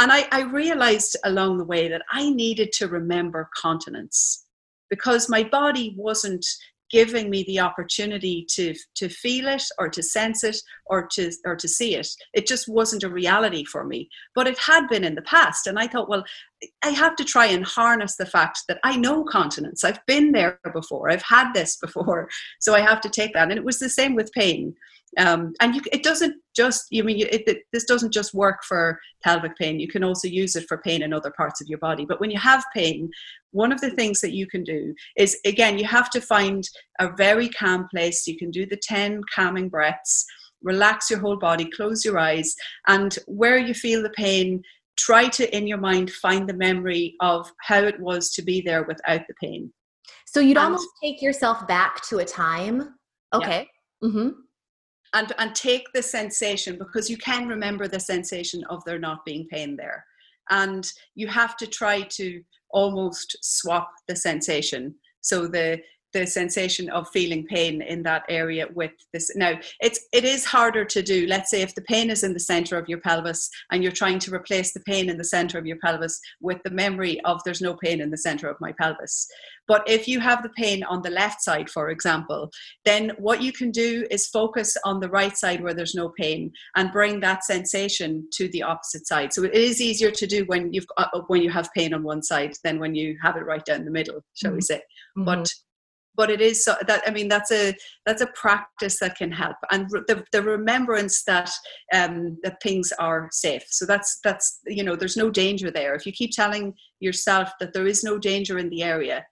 And 0.00 0.12
I, 0.12 0.28
I 0.30 0.42
realized 0.42 1.16
along 1.24 1.58
the 1.58 1.64
way 1.64 1.88
that 1.88 2.02
I 2.12 2.30
needed 2.30 2.70
to 2.74 2.86
remember 2.86 3.50
continence 3.60 4.44
because 4.90 5.28
my 5.28 5.42
body 5.42 5.94
wasn't 5.98 6.46
giving 6.90 7.30
me 7.30 7.44
the 7.44 7.60
opportunity 7.60 8.46
to 8.50 8.74
to 8.94 9.08
feel 9.08 9.46
it 9.48 9.64
or 9.78 9.88
to 9.88 10.02
sense 10.02 10.44
it 10.44 10.56
or 10.86 11.06
to 11.12 11.30
or 11.44 11.56
to 11.56 11.68
see 11.68 11.94
it. 11.94 12.08
It 12.34 12.46
just 12.46 12.68
wasn't 12.68 13.04
a 13.04 13.10
reality 13.10 13.64
for 13.64 13.84
me 13.84 14.08
but 14.34 14.46
it 14.46 14.58
had 14.58 14.88
been 14.88 15.04
in 15.04 15.14
the 15.14 15.22
past. 15.22 15.66
And 15.66 15.78
i 15.78 15.86
thought 15.86 16.08
well 16.08 16.24
i 16.84 16.88
have 16.88 17.16
to 17.16 17.24
try 17.24 17.46
and 17.46 17.64
harness 17.64 18.16
the 18.16 18.26
fact 18.26 18.60
that 18.68 18.78
i 18.84 18.96
know 18.96 19.24
continence. 19.24 19.84
I've 19.84 20.04
been 20.06 20.32
there 20.32 20.60
before. 20.72 21.10
I've 21.10 21.22
had 21.22 21.52
this 21.52 21.76
before. 21.76 22.28
So 22.60 22.74
i 22.74 22.80
have 22.80 23.00
to 23.02 23.08
take 23.08 23.32
that. 23.34 23.48
And 23.50 23.58
it 23.58 23.64
was 23.64 23.78
the 23.78 23.88
same 23.88 24.14
with 24.14 24.32
pain 24.32 24.74
um, 25.16 25.52
and 25.60 25.74
you, 25.74 25.80
it 25.92 26.02
doesn't 26.02 26.34
just 26.54 26.86
you 26.90 27.04
mean 27.04 27.20
it, 27.20 27.48
it, 27.48 27.58
this 27.72 27.84
doesn't 27.84 28.12
just 28.12 28.34
work 28.34 28.62
for 28.64 28.98
pelvic 29.22 29.56
pain. 29.56 29.80
You 29.80 29.88
can 29.88 30.04
also 30.04 30.28
use 30.28 30.56
it 30.56 30.66
for 30.68 30.78
pain 30.78 31.02
in 31.02 31.12
other 31.12 31.32
parts 31.36 31.60
of 31.60 31.68
your 31.68 31.78
body. 31.78 32.04
But 32.04 32.20
when 32.20 32.30
you 32.30 32.38
have 32.38 32.64
pain 32.74 33.10
one 33.52 33.72
of 33.72 33.80
the 33.80 33.90
things 33.90 34.20
that 34.20 34.34
you 34.34 34.46
can 34.46 34.62
do 34.62 34.94
is 35.16 35.38
again 35.46 35.78
you 35.78 35.86
have 35.86 36.10
to 36.10 36.20
find 36.20 36.68
a 36.98 37.10
very 37.16 37.48
calm 37.48 37.88
place. 37.88 38.26
You 38.26 38.36
can 38.36 38.50
do 38.50 38.66
the 38.66 38.76
10 38.82 39.22
calming 39.34 39.68
breaths 39.68 40.26
relax 40.62 41.08
your 41.08 41.20
whole 41.20 41.38
body 41.38 41.70
close 41.70 42.04
your 42.04 42.18
eyes 42.18 42.54
and 42.88 43.16
where 43.26 43.58
you 43.58 43.72
feel 43.72 44.02
the 44.02 44.10
pain 44.10 44.60
try 44.96 45.28
to 45.28 45.56
in 45.56 45.68
your 45.68 45.78
mind 45.78 46.10
find 46.10 46.48
the 46.48 46.54
memory 46.54 47.14
of 47.20 47.50
how 47.62 47.78
it 47.78 47.98
was 48.00 48.30
to 48.30 48.42
be 48.42 48.60
there 48.60 48.82
without 48.82 49.20
the 49.28 49.34
pain. 49.40 49.72
So 50.26 50.40
you'd 50.40 50.56
and, 50.56 50.66
almost 50.66 50.88
take 51.00 51.22
yourself 51.22 51.68
back 51.68 52.02
to 52.08 52.18
a 52.18 52.24
time. 52.24 52.94
Okay. 53.32 53.68
Yeah. 54.02 54.08
mm-hmm 54.08 54.30
and 55.14 55.32
and 55.38 55.54
take 55.54 55.86
the 55.94 56.02
sensation 56.02 56.78
because 56.78 57.08
you 57.08 57.16
can 57.16 57.48
remember 57.48 57.88
the 57.88 58.00
sensation 58.00 58.64
of 58.70 58.84
there 58.84 58.98
not 58.98 59.24
being 59.24 59.46
pain 59.50 59.76
there 59.76 60.04
and 60.50 60.92
you 61.14 61.28
have 61.28 61.56
to 61.56 61.66
try 61.66 62.02
to 62.02 62.42
almost 62.70 63.36
swap 63.42 63.90
the 64.06 64.16
sensation. 64.16 64.94
So 65.20 65.46
the 65.46 65.80
the 66.18 66.26
sensation 66.26 66.88
of 66.90 67.08
feeling 67.10 67.46
pain 67.46 67.82
in 67.82 68.02
that 68.02 68.22
area 68.28 68.66
with 68.74 68.92
this. 69.12 69.30
Now 69.36 69.58
it's 69.80 70.00
it 70.12 70.24
is 70.24 70.44
harder 70.44 70.84
to 70.84 71.02
do. 71.02 71.26
Let's 71.26 71.50
say 71.50 71.62
if 71.62 71.74
the 71.74 71.82
pain 71.82 72.10
is 72.10 72.22
in 72.24 72.34
the 72.34 72.40
center 72.40 72.76
of 72.76 72.88
your 72.88 73.00
pelvis 73.00 73.48
and 73.70 73.82
you're 73.82 73.92
trying 73.92 74.18
to 74.20 74.34
replace 74.34 74.72
the 74.72 74.80
pain 74.80 75.08
in 75.08 75.18
the 75.18 75.24
center 75.24 75.58
of 75.58 75.66
your 75.66 75.78
pelvis 75.84 76.20
with 76.40 76.58
the 76.64 76.70
memory 76.70 77.20
of 77.24 77.40
there's 77.44 77.60
no 77.60 77.74
pain 77.74 78.00
in 78.00 78.10
the 78.10 78.16
center 78.16 78.48
of 78.48 78.56
my 78.60 78.72
pelvis. 78.80 79.26
But 79.66 79.86
if 79.86 80.08
you 80.08 80.18
have 80.20 80.42
the 80.42 80.48
pain 80.50 80.82
on 80.84 81.02
the 81.02 81.10
left 81.10 81.42
side 81.42 81.68
for 81.68 81.90
example 81.90 82.50
then 82.84 83.12
what 83.18 83.42
you 83.42 83.52
can 83.52 83.70
do 83.70 84.06
is 84.10 84.26
focus 84.28 84.76
on 84.84 85.00
the 85.00 85.10
right 85.10 85.36
side 85.36 85.62
where 85.62 85.74
there's 85.74 85.94
no 85.94 86.08
pain 86.08 86.50
and 86.76 86.92
bring 86.92 87.20
that 87.20 87.44
sensation 87.44 88.26
to 88.32 88.48
the 88.48 88.62
opposite 88.62 89.06
side. 89.06 89.32
So 89.32 89.44
it 89.44 89.54
is 89.54 89.80
easier 89.80 90.10
to 90.10 90.26
do 90.26 90.44
when 90.46 90.72
you've 90.72 90.86
uh, 90.96 91.06
when 91.26 91.42
you 91.42 91.50
have 91.50 91.68
pain 91.74 91.92
on 91.94 92.02
one 92.02 92.22
side 92.22 92.54
than 92.64 92.78
when 92.78 92.94
you 92.94 93.16
have 93.22 93.36
it 93.36 93.44
right 93.44 93.64
down 93.64 93.84
the 93.84 93.90
middle 93.90 94.24
shall 94.34 94.50
mm-hmm. 94.50 94.56
we 94.56 94.62
say 94.62 94.76
mm-hmm. 94.76 95.24
but 95.24 95.48
but 96.18 96.30
it 96.30 96.42
is 96.42 96.64
so 96.64 96.74
that 96.86 97.02
i 97.06 97.10
mean 97.10 97.28
that's 97.28 97.52
a 97.52 97.74
that's 98.08 98.22
a 98.22 98.26
practice 98.28 98.98
that 98.98 99.16
can 99.16 99.30
help. 99.30 99.56
And 99.70 99.88
the, 99.90 100.24
the 100.32 100.42
remembrance 100.42 101.22
that 101.24 101.50
um 101.94 102.38
that 102.42 102.60
things 102.62 102.92
are 102.98 103.28
safe. 103.30 103.64
So 103.68 103.84
that's 103.86 104.18
that's 104.24 104.60
you 104.66 104.82
know 104.82 104.96
there's 104.96 105.16
no 105.16 105.30
danger 105.30 105.70
there. 105.70 105.94
If 105.94 106.06
you 106.06 106.12
keep 106.12 106.32
telling 106.32 106.74
yourself 107.00 107.50
that 107.60 107.72
there 107.72 107.86
is 107.86 108.02
no 108.02 108.18
danger 108.18 108.58
in 108.58 108.70
the 108.70 108.82
area 108.82 109.24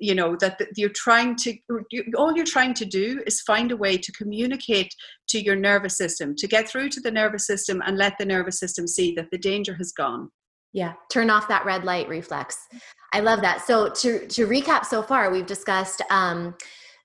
you 0.00 0.14
know 0.14 0.34
that 0.36 0.60
you're 0.76 0.90
trying 1.06 1.36
to 1.36 1.56
all 2.16 2.34
you're 2.34 2.44
trying 2.44 2.74
to 2.74 2.84
do 2.84 3.22
is 3.28 3.40
find 3.42 3.70
a 3.70 3.76
way 3.76 3.96
to 3.96 4.10
communicate 4.12 4.92
to 5.28 5.40
your 5.40 5.54
nervous 5.54 5.96
system 5.96 6.34
to 6.36 6.48
get 6.48 6.68
through 6.68 6.88
to 6.88 7.00
the 7.00 7.10
nervous 7.10 7.46
system 7.46 7.80
and 7.86 7.96
let 7.96 8.18
the 8.18 8.24
nervous 8.24 8.58
system 8.58 8.88
see 8.88 9.14
that 9.14 9.30
the 9.30 9.38
danger 9.38 9.74
has 9.74 9.92
gone 9.92 10.28
yeah 10.74 10.92
turn 11.10 11.30
off 11.30 11.48
that 11.48 11.64
red 11.64 11.84
light 11.84 12.06
reflex 12.08 12.68
I 13.14 13.20
love 13.20 13.42
that. 13.42 13.64
So 13.64 13.88
to 13.90 14.26
to 14.26 14.46
recap 14.48 14.84
so 14.84 15.00
far, 15.00 15.30
we've 15.30 15.46
discussed 15.46 16.02
um, 16.10 16.56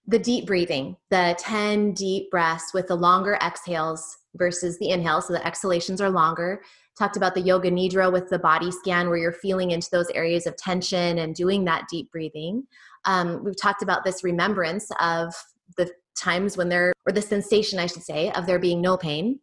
the 0.07 0.17
deep 0.17 0.47
breathing, 0.47 0.97
the 1.11 1.35
10 1.37 1.93
deep 1.93 2.31
breaths 2.31 2.73
with 2.73 2.87
the 2.87 2.95
longer 2.95 3.37
exhales 3.45 4.17
versus 4.33 4.79
the 4.79 4.89
inhale. 4.89 5.21
So 5.21 5.33
the 5.33 5.45
exhalations 5.45 6.01
are 6.01 6.09
longer. 6.09 6.63
Talked 6.97 7.15
about 7.15 7.35
the 7.35 7.41
yoga 7.41 7.69
nidra 7.69 8.11
with 8.11 8.27
the 8.27 8.39
body 8.39 8.71
scan 8.71 9.07
where 9.07 9.19
you're 9.19 9.31
feeling 9.31 9.69
into 9.69 9.87
those 9.91 10.09
areas 10.09 10.47
of 10.47 10.57
tension 10.57 11.19
and 11.19 11.35
doing 11.35 11.63
that 11.65 11.85
deep 11.91 12.11
breathing. 12.11 12.65
Um, 13.05 13.43
we've 13.43 13.61
talked 13.61 13.83
about 13.83 14.03
this 14.03 14.23
remembrance 14.23 14.89
of 14.99 15.31
the 15.77 15.91
times 16.17 16.57
when 16.57 16.69
there, 16.69 16.91
or 17.05 17.13
the 17.13 17.21
sensation, 17.21 17.77
I 17.77 17.85
should 17.85 18.03
say, 18.03 18.31
of 18.31 18.47
there 18.47 18.59
being 18.59 18.81
no 18.81 18.97
pain. 18.97 19.39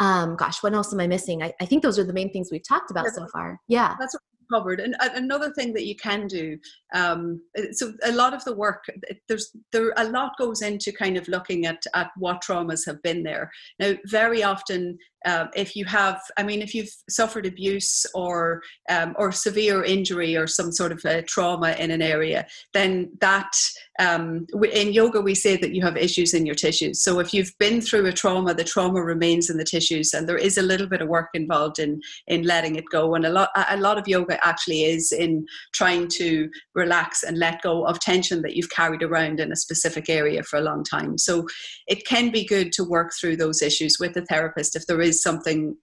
Um, 0.00 0.34
gosh, 0.34 0.62
what 0.62 0.74
else 0.74 0.92
am 0.92 1.00
I 1.00 1.06
missing? 1.06 1.42
I, 1.42 1.52
I 1.60 1.66
think 1.66 1.82
those 1.82 1.98
are 1.98 2.04
the 2.04 2.12
main 2.12 2.32
things 2.32 2.48
we've 2.50 2.66
talked 2.66 2.90
about 2.90 3.06
so 3.14 3.26
far. 3.28 3.60
Yeah. 3.68 3.94
That's 4.00 4.16
covered. 4.50 4.80
And 4.80 4.96
another 5.00 5.52
thing 5.52 5.72
that 5.74 5.86
you 5.86 5.94
can 5.94 6.26
do, 6.26 6.58
um, 6.94 7.40
so 7.72 7.92
a 8.02 8.12
lot 8.12 8.34
of 8.34 8.44
the 8.44 8.54
work, 8.54 8.84
there's 9.28 9.54
there 9.72 9.92
a 9.96 10.04
lot 10.04 10.32
goes 10.38 10.62
into 10.62 10.92
kind 10.92 11.16
of 11.16 11.28
looking 11.28 11.66
at 11.66 11.82
at 11.94 12.10
what 12.16 12.42
traumas 12.42 12.84
have 12.86 13.02
been 13.02 13.22
there. 13.22 13.50
Now, 13.78 13.94
very 14.06 14.42
often 14.42 14.98
uh, 15.26 15.46
if 15.54 15.76
you 15.76 15.84
have, 15.84 16.20
I 16.36 16.42
mean, 16.42 16.62
if 16.62 16.74
you've 16.74 16.90
suffered 17.08 17.46
abuse 17.46 18.06
or 18.14 18.62
um, 18.88 19.14
or 19.18 19.32
severe 19.32 19.84
injury 19.84 20.36
or 20.36 20.46
some 20.46 20.72
sort 20.72 20.92
of 20.92 21.04
a 21.04 21.22
trauma 21.22 21.72
in 21.72 21.90
an 21.90 22.02
area, 22.02 22.46
then 22.72 23.12
that 23.20 23.52
um, 24.00 24.46
in 24.72 24.92
yoga 24.92 25.20
we 25.20 25.34
say 25.34 25.56
that 25.56 25.74
you 25.74 25.82
have 25.82 25.96
issues 25.96 26.34
in 26.34 26.46
your 26.46 26.54
tissues. 26.54 27.04
So 27.04 27.20
if 27.20 27.34
you've 27.34 27.52
been 27.58 27.80
through 27.80 28.06
a 28.06 28.12
trauma, 28.12 28.54
the 28.54 28.64
trauma 28.64 29.02
remains 29.02 29.50
in 29.50 29.58
the 29.58 29.64
tissues, 29.64 30.14
and 30.14 30.28
there 30.28 30.38
is 30.38 30.56
a 30.56 30.62
little 30.62 30.86
bit 30.86 31.02
of 31.02 31.08
work 31.08 31.28
involved 31.34 31.78
in 31.78 32.00
in 32.26 32.42
letting 32.44 32.76
it 32.76 32.86
go. 32.90 33.14
And 33.14 33.26
a 33.26 33.30
lot 33.30 33.50
a 33.54 33.76
lot 33.76 33.98
of 33.98 34.08
yoga 34.08 34.44
actually 34.44 34.84
is 34.84 35.12
in 35.12 35.46
trying 35.74 36.08
to 36.20 36.48
relax 36.74 37.22
and 37.22 37.38
let 37.38 37.60
go 37.62 37.84
of 37.84 38.00
tension 38.00 38.40
that 38.42 38.56
you've 38.56 38.70
carried 38.70 39.02
around 39.02 39.38
in 39.38 39.52
a 39.52 39.56
specific 39.56 40.08
area 40.08 40.42
for 40.42 40.58
a 40.58 40.62
long 40.62 40.82
time. 40.82 41.18
So 41.18 41.46
it 41.86 42.06
can 42.06 42.30
be 42.30 42.46
good 42.46 42.72
to 42.72 42.84
work 42.84 43.12
through 43.12 43.36
those 43.36 43.60
issues 43.60 43.98
with 44.00 44.16
a 44.16 44.22
therapist 44.22 44.76
if 44.76 44.86
there 44.86 45.02
is 45.02 45.10
is 45.10 45.22
something 45.22 45.76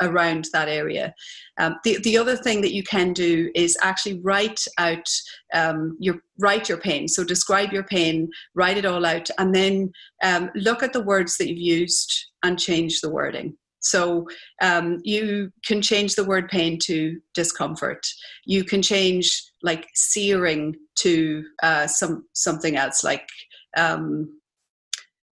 around 0.00 0.48
that 0.52 0.68
area. 0.68 1.14
Um, 1.58 1.76
the, 1.84 1.98
the 2.02 2.18
other 2.18 2.36
thing 2.36 2.60
that 2.60 2.74
you 2.74 2.82
can 2.82 3.12
do 3.12 3.50
is 3.54 3.78
actually 3.80 4.20
write 4.20 4.60
out 4.78 5.08
um, 5.54 5.96
your 5.98 6.16
write 6.38 6.68
your 6.68 6.78
pain. 6.78 7.08
So 7.08 7.24
describe 7.24 7.72
your 7.72 7.84
pain, 7.84 8.30
write 8.54 8.76
it 8.76 8.84
all 8.84 9.06
out, 9.06 9.28
and 9.38 9.54
then 9.54 9.92
um, 10.22 10.50
look 10.54 10.82
at 10.82 10.92
the 10.92 11.02
words 11.02 11.36
that 11.36 11.48
you've 11.48 11.58
used 11.58 12.12
and 12.42 12.58
change 12.58 13.00
the 13.00 13.10
wording. 13.10 13.56
So 13.80 14.26
um, 14.62 15.00
you 15.04 15.52
can 15.64 15.80
change 15.80 16.14
the 16.14 16.24
word 16.24 16.48
pain 16.48 16.78
to 16.84 17.20
discomfort. 17.34 18.04
You 18.44 18.64
can 18.64 18.82
change 18.82 19.44
like 19.62 19.86
searing 19.94 20.74
to 20.96 21.44
uh, 21.62 21.86
some 21.86 22.26
something 22.32 22.76
else 22.76 23.04
like 23.04 23.28
um, 23.76 24.40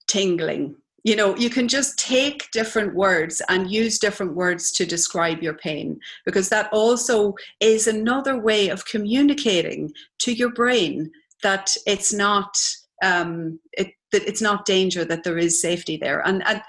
tingling 0.06 0.76
you 1.06 1.14
know 1.14 1.36
you 1.36 1.48
can 1.48 1.68
just 1.68 1.98
take 1.98 2.50
different 2.50 2.94
words 2.94 3.40
and 3.48 3.70
use 3.70 3.98
different 3.98 4.34
words 4.34 4.72
to 4.72 4.84
describe 4.84 5.40
your 5.40 5.54
pain 5.54 5.98
because 6.24 6.48
that 6.48 6.68
also 6.72 7.34
is 7.60 7.86
another 7.86 8.36
way 8.38 8.68
of 8.68 8.84
communicating 8.86 9.92
to 10.18 10.32
your 10.32 10.50
brain 10.50 11.10
that 11.44 11.74
it's 11.86 12.12
not 12.12 12.58
um, 13.02 13.58
it, 13.72 13.92
that 14.12 14.26
it's 14.26 14.42
not 14.42 14.64
danger 14.64 15.04
that 15.04 15.22
there 15.22 15.38
is 15.38 15.60
safety 15.60 15.96
there. 15.96 16.26
And, 16.26 16.46
and 16.46 16.62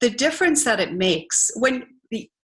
the 0.00 0.10
difference 0.10 0.64
that 0.64 0.80
it 0.80 0.92
makes 0.92 1.50
when 1.54 1.86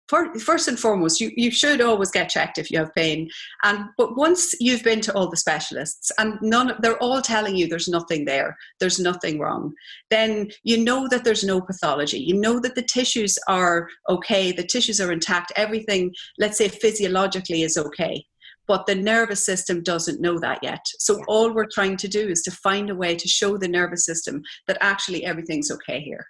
first 0.07 0.67
and 0.67 0.79
foremost, 0.79 1.19
you, 1.19 1.31
you 1.35 1.51
should 1.51 1.81
always 1.81 2.11
get 2.11 2.29
checked 2.29 2.57
if 2.57 2.69
you 2.69 2.77
have 2.79 2.93
pain. 2.93 3.29
And 3.63 3.85
but 3.97 4.15
once 4.15 4.53
you've 4.59 4.83
been 4.83 5.01
to 5.01 5.13
all 5.13 5.29
the 5.29 5.37
specialists 5.37 6.11
and 6.19 6.37
none 6.41 6.73
they're 6.79 7.01
all 7.01 7.21
telling 7.21 7.55
you 7.55 7.67
there's 7.67 7.87
nothing 7.87 8.25
there, 8.25 8.55
there's 8.79 8.99
nothing 8.99 9.39
wrong, 9.39 9.73
then 10.09 10.51
you 10.63 10.83
know 10.83 11.07
that 11.07 11.23
there's 11.23 11.43
no 11.43 11.61
pathology. 11.61 12.19
You 12.19 12.35
know 12.35 12.59
that 12.59 12.75
the 12.75 12.83
tissues 12.83 13.37
are 13.47 13.89
okay, 14.09 14.51
the 14.51 14.65
tissues 14.65 15.01
are 15.01 15.11
intact, 15.11 15.51
everything, 15.55 16.13
let's 16.37 16.57
say 16.57 16.67
physiologically 16.67 17.63
is 17.63 17.77
okay. 17.77 18.25
But 18.67 18.87
the 18.87 18.95
nervous 18.95 19.45
system 19.45 19.83
doesn't 19.83 20.21
know 20.21 20.39
that 20.39 20.59
yet. 20.63 20.83
So 20.97 21.17
yeah. 21.17 21.23
all 21.27 21.53
we're 21.53 21.67
trying 21.71 21.97
to 21.97 22.07
do 22.07 22.27
is 22.27 22.41
to 22.43 22.51
find 22.51 22.89
a 22.89 22.95
way 22.95 23.15
to 23.15 23.27
show 23.27 23.57
the 23.57 23.67
nervous 23.67 24.05
system 24.05 24.41
that 24.67 24.77
actually 24.81 25.23
everything's 25.23 25.69
okay 25.69 26.01
here. 26.01 26.25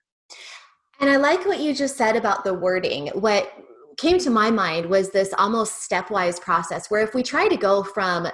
And 0.99 1.09
I 1.09 1.17
like 1.17 1.45
what 1.45 1.59
you 1.59 1.73
just 1.73 1.97
said 1.97 2.15
about 2.15 2.43
the 2.43 2.53
wording. 2.53 3.07
What 3.07 3.51
came 3.97 4.19
to 4.19 4.29
my 4.29 4.51
mind 4.51 4.87
was 4.87 5.11
this 5.11 5.33
almost 5.37 5.89
stepwise 5.89 6.39
process 6.39 6.89
where 6.89 7.01
if 7.01 7.13
we 7.13 7.23
try 7.23 7.47
to 7.47 7.57
go 7.57 7.83
from 7.83 8.27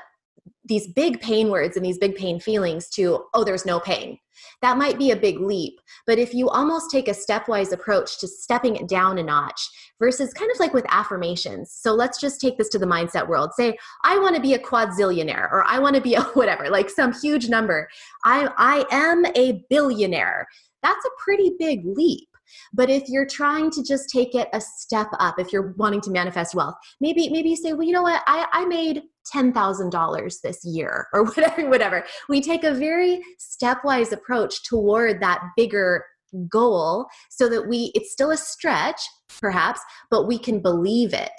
these 0.66 0.88
big 0.88 1.20
pain 1.20 1.50
words 1.50 1.76
and 1.76 1.86
these 1.86 1.98
big 1.98 2.16
pain 2.16 2.40
feelings 2.40 2.90
to, 2.90 3.26
oh, 3.34 3.44
there's 3.44 3.66
no 3.66 3.80
pain, 3.80 4.18
that 4.62 4.78
might 4.78 4.98
be 4.98 5.12
a 5.12 5.16
big 5.16 5.40
leap. 5.40 5.80
But 6.06 6.20
if 6.20 6.34
you 6.34 6.50
almost 6.50 6.92
take 6.92 7.08
a 7.08 7.12
stepwise 7.12 7.72
approach 7.72 8.20
to 8.20 8.28
stepping 8.28 8.76
it 8.76 8.88
down 8.88 9.18
a 9.18 9.24
notch 9.24 9.62
versus 10.00 10.34
kind 10.34 10.52
of 10.52 10.60
like 10.60 10.74
with 10.74 10.86
affirmations. 10.90 11.72
So 11.72 11.94
let's 11.94 12.20
just 12.20 12.42
take 12.42 12.58
this 12.58 12.70
to 12.70 12.80
the 12.80 12.86
mindset 12.86 13.28
world. 13.28 13.52
Say, 13.54 13.78
I 14.04 14.18
want 14.20 14.36
to 14.36 14.42
be 14.42 14.54
a 14.54 14.60
quadzillionaire 14.60 15.52
or 15.52 15.64
I 15.68 15.80
want 15.80 15.96
to 15.96 16.02
be 16.02 16.16
a 16.16 16.22
whatever, 16.34 16.70
like 16.70 16.90
some 16.90 17.14
huge 17.14 17.50
number. 17.50 17.88
I, 18.26 18.50
I 18.58 18.86
am 18.92 19.26
a 19.36 19.64
billionaire. 19.70 20.48
That's 20.82 21.06
a 21.06 21.24
pretty 21.24 21.52
big 21.60 21.82
leap 21.86 22.28
but 22.74 22.90
if 22.90 23.04
you're 23.08 23.28
trying 23.28 23.70
to 23.72 23.84
just 23.84 24.10
take 24.10 24.36
it 24.36 24.48
a 24.54 24.62
step 24.62 25.08
up, 25.20 25.40
if 25.40 25.52
you're 25.52 25.74
wanting 25.78 26.02
to 26.02 26.12
manifest 26.12 26.56
wealth, 26.56 26.76
maybe 27.00 27.30
maybe 27.30 27.50
you 27.50 27.56
say, 27.56 27.74
well, 27.74 27.84
you 27.84 27.94
know 27.94 28.04
what, 28.04 28.22
I, 28.28 28.48
I 28.52 28.66
made 28.66 29.04
$10,000 29.34 30.42
this 30.42 30.66
year 30.66 31.08
or 31.14 31.24
whatever, 31.26 31.70
whatever. 31.70 32.06
We 32.30 32.42
take 32.42 32.64
a 32.64 32.74
very 32.74 33.22
stepwise 33.40 34.12
approach 34.12 34.64
toward 34.68 35.22
that 35.22 35.42
bigger 35.56 36.06
goal 36.50 37.08
so 37.30 37.50
that 37.50 37.68
we 37.68 37.92
it's 37.94 38.14
still 38.14 38.32
a 38.32 38.38
stretch 38.38 39.02
perhaps 39.42 39.82
but 40.10 40.28
we 40.28 40.38
can 40.38 40.62
believe 40.62 41.14
it. 41.14 41.30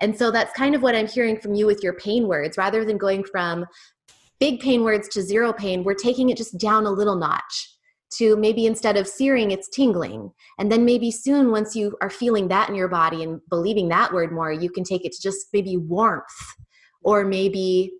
And 0.00 0.16
so 0.16 0.30
that's 0.30 0.52
kind 0.52 0.74
of 0.74 0.82
what 0.82 0.94
i'm 0.94 1.08
hearing 1.08 1.40
from 1.40 1.54
you 1.54 1.66
with 1.66 1.82
your 1.82 1.94
pain 1.94 2.28
words. 2.28 2.56
Rather 2.56 2.84
than 2.84 2.96
going 2.96 3.24
from 3.24 3.66
big 4.38 4.60
pain 4.60 4.84
words 4.84 5.08
to 5.08 5.22
zero 5.22 5.52
pain 5.52 5.82
we're 5.82 5.94
taking 5.94 6.28
it 6.30 6.36
just 6.36 6.58
down 6.58 6.86
a 6.86 6.90
little 6.90 7.16
notch 7.16 7.75
to 8.18 8.36
maybe 8.36 8.66
instead 8.66 8.96
of 8.96 9.06
searing, 9.06 9.50
it's 9.50 9.68
tingling. 9.68 10.30
And 10.58 10.70
then 10.70 10.84
maybe 10.84 11.10
soon, 11.10 11.50
once 11.50 11.74
you 11.74 11.96
are 12.00 12.10
feeling 12.10 12.48
that 12.48 12.68
in 12.68 12.74
your 12.74 12.88
body 12.88 13.22
and 13.22 13.40
believing 13.50 13.88
that 13.88 14.12
word 14.12 14.32
more, 14.32 14.52
you 14.52 14.70
can 14.70 14.84
take 14.84 15.04
it 15.04 15.12
to 15.12 15.22
just 15.22 15.46
maybe 15.52 15.76
warmth 15.76 16.24
or 17.02 17.24
maybe 17.24 17.92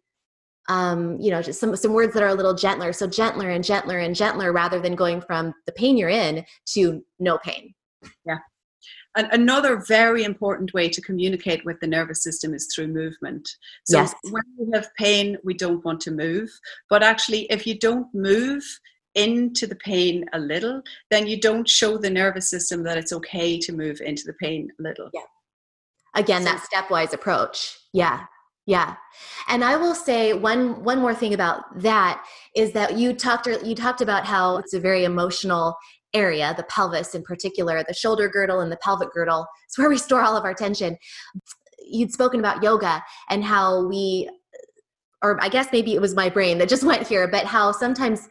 um, 0.69 1.17
you 1.21 1.31
know, 1.31 1.43
just 1.43 1.61
some 1.61 1.77
some 1.77 1.93
words 1.93 2.13
that 2.15 2.23
are 2.23 2.29
a 2.29 2.35
little 2.35 2.55
gentler. 2.55 2.93
So 2.93 3.07
gentler 3.07 3.51
and 3.51 3.63
gentler 3.63 3.99
and 3.99 4.17
gentler 4.17 4.53
rather 4.53 4.81
than 4.81 4.97
going 4.97 5.21
from 5.21 5.55
the 5.65 5.73
pain 5.73 5.97
you're 5.97 6.09
in 6.09 6.45
to 6.75 7.05
no 7.19 7.39
pain. 7.39 7.73
Yeah. 8.27 8.39
And 9.17 9.29
another 9.33 9.83
very 9.89 10.25
important 10.25 10.75
way 10.75 10.91
to 10.91 11.01
communicate 11.01 11.65
with 11.65 11.81
the 11.81 11.87
nervous 11.87 12.23
system 12.23 12.53
is 12.53 12.69
through 12.75 12.89
movement. 12.89 13.49
So 13.85 14.01
yes. 14.01 14.15
when 14.31 14.43
we 14.59 14.67
have 14.75 14.91
pain, 14.99 15.39
we 15.43 15.55
don't 15.55 15.83
want 15.85 16.01
to 16.03 16.11
move. 16.11 16.51
But 16.91 17.03
actually, 17.03 17.45
if 17.45 17.67
you 17.67 17.79
don't 17.79 18.09
move, 18.15 18.63
into 19.17 19.67
the 19.67 19.75
pain 19.77 20.25
a 20.33 20.39
little, 20.39 20.83
then 21.11 21.27
you 21.27 21.41
don't 21.41 21.69
show 21.69 21.97
the 21.99 22.11
nervous 22.11 22.49
system 22.49 22.85
that 22.85 22.99
it's 22.99 23.13
okay 23.13 23.59
to 23.59 23.73
move 23.73 24.01
into 24.01 24.23
the 24.27 24.35
pain 24.35 24.71
a 24.79 24.83
little. 24.83 25.11
Yeah. 25.13 25.23
again 26.15 26.43
so, 26.43 26.51
that 26.51 26.67
stepwise 26.73 27.13
approach. 27.13 27.77
Yeah. 27.93 28.25
Yeah. 28.67 28.97
And 29.49 29.65
i 29.65 29.77
will 29.77 29.95
say 29.95 30.33
one 30.33 30.83
one 30.85 31.01
more 31.01 31.15
thing 31.15 31.35
about 31.35 31.81
that 31.83 32.25
is 32.55 32.73
that 32.73 32.99
you 32.99 33.13
talked 33.15 33.47
you 33.47 33.75
talked 33.75 34.01
about 34.01 34.27
how 34.27 34.59
it's 34.59 34.75
a 34.75 34.81
very 34.81 35.05
emotional 35.05 35.77
area 36.15 36.53
the 36.57 36.65
pelvis 36.65 37.15
in 37.15 37.23
particular 37.23 37.85
the 37.87 37.95
shoulder 37.95 38.29
girdle 38.29 38.61
and 38.61 38.71
the 38.71 38.79
pelvic 38.79 39.13
girdle. 39.13 39.47
It's 39.67 39.79
where 39.79 39.89
we 39.89 39.99
store 39.99 40.23
all 40.23 40.37
of 40.37 40.45
our 40.45 40.55
tension. 40.55 40.97
You'd 41.79 42.13
spoken 42.13 42.41
about 42.41 42.63
yoga 42.63 43.03
and 43.31 43.45
how 43.45 43.87
we 43.87 44.29
or 45.23 45.39
i 45.41 45.49
guess 45.49 45.69
maybe 45.73 45.95
it 45.95 46.01
was 46.01 46.15
my 46.15 46.29
brain 46.29 46.59
that 46.59 46.69
just 46.69 46.85
went 46.91 47.07
here 47.07 47.29
but 47.29 47.47
how 47.47 47.73
sometimes 47.73 48.29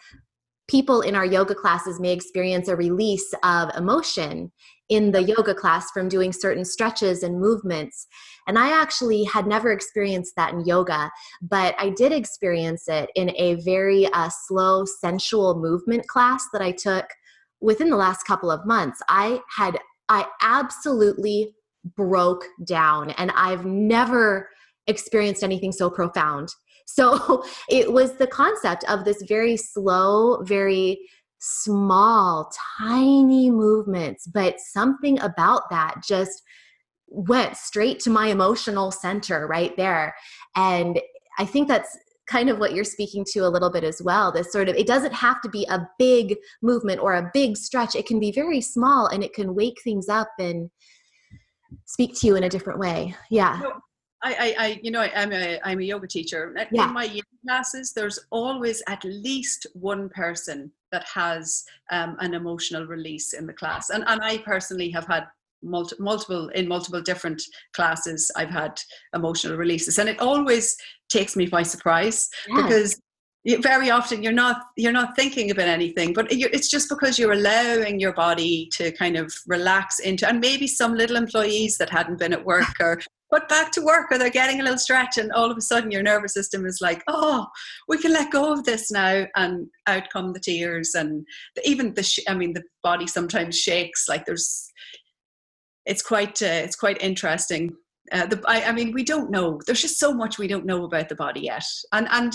people 0.68 1.02
in 1.02 1.16
our 1.16 1.26
yoga 1.26 1.56
classes 1.56 2.00
may 2.00 2.12
experience 2.12 2.68
a 2.68 2.76
release 2.76 3.34
of 3.44 3.76
emotion 3.78 4.52
in 4.90 5.12
the 5.12 5.24
yoga 5.24 5.54
class 5.54 5.90
from 5.92 6.08
doing 6.08 6.32
certain 6.32 6.64
stretches 6.64 7.24
and 7.24 7.40
movements. 7.40 8.08
And 8.48 8.60
I 8.60 8.70
actually 8.70 9.24
had 9.24 9.48
never 9.48 9.72
experienced 9.72 10.34
that 10.38 10.54
in 10.54 10.66
yoga, 10.66 11.12
but 11.42 11.76
I 11.80 11.90
did 11.90 12.12
experience 12.12 12.88
it 12.88 13.10
in 13.16 13.32
a 13.36 13.56
very 13.64 14.06
uh, 14.08 14.30
slow, 14.48 14.86
sensual 14.86 15.60
movement 15.60 16.08
class 16.08 16.46
that 16.54 16.62
I 16.62 16.72
took 16.72 17.06
within 17.62 17.90
the 17.90 17.96
last 17.96 18.24
couple 18.24 18.52
of 18.52 18.66
months. 18.66 19.02
I 19.10 19.42
had, 19.56 19.80
I 20.10 20.28
absolutely 20.42 21.56
broke 21.96 22.46
down, 22.64 23.12
and 23.12 23.32
I've 23.32 23.66
never 23.66 24.50
experienced 24.88 25.44
anything 25.44 25.72
so 25.72 25.90
profound. 25.90 26.50
So 26.86 27.44
it 27.70 27.92
was 27.92 28.14
the 28.14 28.28
concept 28.28 28.84
of 28.88 29.06
this 29.06 29.22
very 29.28 29.58
slow, 29.58 30.42
very 30.44 31.00
small, 31.40 32.52
tiny 32.80 33.52
movements, 33.52 34.28
but 34.28 34.60
something 34.60 35.20
about 35.20 35.70
that 35.70 35.96
just 36.08 36.42
went 37.08 37.56
straight 37.56 38.00
to 38.00 38.10
my 38.10 38.28
emotional 38.28 38.92
center 38.92 39.48
right 39.48 39.76
there. 39.78 40.16
And 40.56 41.00
I 41.38 41.46
think 41.46 41.68
that's 41.68 41.98
kind 42.28 42.50
of 42.50 42.58
what 42.58 42.74
you're 42.74 42.84
speaking 42.84 43.24
to 43.34 43.40
a 43.42 43.50
little 43.50 43.70
bit 43.70 43.84
as 43.84 44.02
well. 44.02 44.32
This 44.32 44.52
sort 44.52 44.70
of, 44.70 44.76
it 44.76 44.88
doesn't 44.88 45.14
have 45.14 45.42
to 45.42 45.50
be 45.50 45.66
a 45.70 45.88
big 46.00 46.36
movement 46.64 47.00
or 47.00 47.14
a 47.14 47.30
big 47.34 47.56
stretch, 47.58 47.96
it 47.96 48.08
can 48.08 48.20
be 48.20 48.32
very 48.32 48.62
small 48.62 49.08
and 49.08 49.24
it 49.24 49.34
can 49.34 49.54
wake 49.54 49.78
things 49.84 50.10
up 50.10 50.30
and 50.40 50.72
speak 51.86 52.20
to 52.20 52.28
you 52.28 52.36
in 52.36 52.44
a 52.44 52.50
different 52.50 52.80
way. 52.80 53.16
Yeah. 53.30 53.62
I, 54.28 54.56
I, 54.58 54.80
you 54.82 54.92
know, 54.92 55.02
I'm 55.02 55.32
a, 55.32 55.60
I'm 55.64 55.80
a 55.80 55.84
yoga 55.84 56.08
teacher. 56.08 56.54
Yeah. 56.72 56.88
In 56.88 56.94
my 56.94 57.04
yoga 57.04 57.22
classes, 57.46 57.94
there's 57.94 58.20
always 58.32 58.82
at 58.88 59.04
least 59.04 59.68
one 59.74 60.10
person 60.10 60.72
that 60.92 61.06
has 61.14 61.64
um, 61.92 62.18
an 62.20 62.34
emotional 62.34 62.88
release 62.88 63.34
in 63.34 63.46
the 63.46 63.54
class. 63.54 63.90
And, 63.92 64.04
and 64.08 64.22
I 64.24 64.40
personally 64.40 64.90
have 64.92 65.06
had 65.06 65.26
multi, 65.62 65.96
multiple, 66.00 66.50
in 66.50 66.68
multiple 66.68 67.02
different 67.02 67.42
classes, 67.74 68.32
I've 68.36 68.50
had 68.50 68.80
emotional 69.14 69.58
releases. 69.58 70.00
And 70.00 70.10
it 70.10 70.20
always 70.20 70.76
takes 71.10 71.36
me 71.36 71.46
by 71.46 71.64
surprise 71.64 72.30
yes. 72.48 72.64
because 72.64 73.02
very 73.62 73.92
often 73.92 74.24
you're 74.24 74.32
not 74.32 74.58
you're 74.76 74.92
not 74.92 75.16
thinking 75.16 75.52
about 75.52 75.68
anything 75.68 76.14
but 76.14 76.26
it's 76.32 76.68
just 76.68 76.90
because 76.90 77.20
you're 77.20 77.34
allowing 77.34 78.00
your 78.00 78.12
body 78.14 78.68
to 78.72 78.92
kind 78.94 79.16
of 79.16 79.32
relax 79.46 80.00
into 80.00 80.28
and 80.28 80.40
maybe 80.40 80.66
some 80.66 80.96
little 80.96 81.16
employees 81.16 81.78
that 81.78 81.88
hadn't 81.88 82.18
been 82.18 82.34
at 82.34 82.44
work 82.44 82.66
or 82.80 83.00
back 83.50 83.72
to 83.72 83.82
work 83.82 84.12
or 84.12 84.18
they're 84.18 84.30
getting 84.30 84.60
a 84.60 84.64
little 84.64 84.78
stretch 84.78 85.18
and 85.18 85.32
all 85.32 85.52
of 85.52 85.58
a 85.58 85.62
sudden 85.62 85.92
your 85.92 86.04
nervous 86.04 86.34
system 86.34 86.66
is 86.66 86.80
like 86.82 87.04
oh 87.08 87.46
we 87.88 87.98
can 87.98 88.12
let 88.12 88.32
go 88.32 88.52
of 88.52 88.64
this 88.64 88.92
now 88.92 89.26
and 89.36 89.68
out 89.88 90.04
come 90.12 90.34
the 90.34 90.40
tears 90.40 90.96
and 90.96 91.26
even 91.64 91.94
the 91.94 92.04
sh- 92.04 92.20
i 92.28 92.34
mean 92.34 92.54
the 92.54 92.64
body 92.84 93.08
sometimes 93.08 93.58
shakes 93.58 94.08
like 94.08 94.26
there's 94.26 94.72
it's 95.86 96.02
quite 96.02 96.42
uh, 96.42 96.62
it's 96.64 96.76
quite 96.76 97.02
interesting. 97.02 97.76
Uh, 98.12 98.26
the, 98.26 98.42
I, 98.48 98.66
I 98.66 98.72
mean 98.72 98.92
we 98.92 99.04
don't 99.04 99.32
know 99.32 99.60
there's 99.66 99.82
just 99.82 100.00
so 100.00 100.14
much 100.14 100.38
we 100.38 100.48
don't 100.48 100.66
know 100.66 100.84
about 100.84 101.10
the 101.10 101.16
body 101.16 101.42
yet. 101.42 101.66
And 101.92 102.08
and 102.12 102.34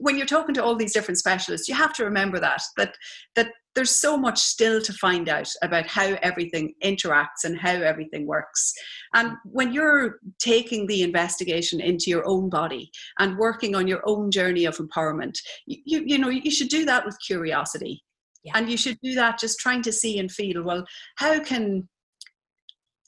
when 0.00 0.16
you're 0.16 0.26
talking 0.26 0.54
to 0.54 0.62
all 0.62 0.76
these 0.76 0.92
different 0.92 1.18
specialists 1.18 1.68
you 1.68 1.74
have 1.74 1.92
to 1.94 2.04
remember 2.04 2.38
that 2.38 2.62
that 2.76 2.94
that 3.34 3.50
there's 3.74 4.00
so 4.00 4.16
much 4.16 4.38
still 4.38 4.80
to 4.82 4.92
find 4.92 5.28
out 5.28 5.48
about 5.62 5.86
how 5.86 6.16
everything 6.22 6.74
interacts 6.82 7.44
and 7.44 7.58
how 7.58 7.74
everything 7.74 8.26
works. 8.26 8.72
And 9.14 9.32
when 9.44 9.72
you're 9.72 10.18
taking 10.38 10.86
the 10.86 11.02
investigation 11.02 11.80
into 11.80 12.10
your 12.10 12.26
own 12.26 12.48
body 12.48 12.90
and 13.18 13.38
working 13.38 13.76
on 13.76 13.86
your 13.86 14.02
own 14.04 14.30
journey 14.30 14.64
of 14.64 14.78
empowerment, 14.78 15.34
you, 15.66 16.02
you 16.04 16.18
know, 16.18 16.28
you 16.28 16.50
should 16.50 16.68
do 16.68 16.84
that 16.86 17.04
with 17.04 17.16
curiosity. 17.24 18.02
Yeah. 18.44 18.52
And 18.56 18.70
you 18.70 18.76
should 18.76 18.98
do 19.02 19.14
that 19.14 19.38
just 19.38 19.58
trying 19.58 19.82
to 19.82 19.92
see 19.92 20.18
and 20.18 20.30
feel, 20.30 20.62
well, 20.62 20.84
how 21.16 21.40
can 21.40 21.88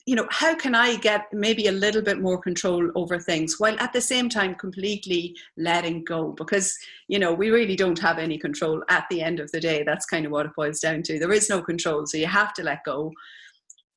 you 0.05 0.15
know 0.15 0.27
how 0.31 0.55
can 0.55 0.73
i 0.73 0.95
get 0.95 1.25
maybe 1.31 1.67
a 1.67 1.71
little 1.71 2.01
bit 2.01 2.19
more 2.19 2.39
control 2.41 2.89
over 2.95 3.19
things 3.19 3.59
while 3.59 3.79
at 3.79 3.93
the 3.93 4.01
same 4.01 4.29
time 4.29 4.55
completely 4.55 5.35
letting 5.57 6.03
go? 6.03 6.33
Because 6.37 6.77
you 7.07 7.19
know 7.19 7.33
we 7.33 7.49
really 7.49 7.75
don't 7.75 7.99
have 7.99 8.17
any 8.17 8.37
control 8.37 8.83
at 8.89 9.05
the 9.09 9.21
end 9.21 9.39
of 9.39 9.51
the 9.51 9.59
day. 9.59 9.83
That's 9.83 10.05
kind 10.05 10.25
of 10.25 10.31
what 10.31 10.45
it 10.45 10.51
boils 10.55 10.79
down 10.79 11.03
to. 11.03 11.19
There 11.19 11.31
is 11.31 11.49
no 11.49 11.61
control 11.61 12.05
so 12.05 12.17
you 12.17 12.27
have 12.27 12.53
to 12.55 12.63
let 12.63 12.83
go. 12.85 13.11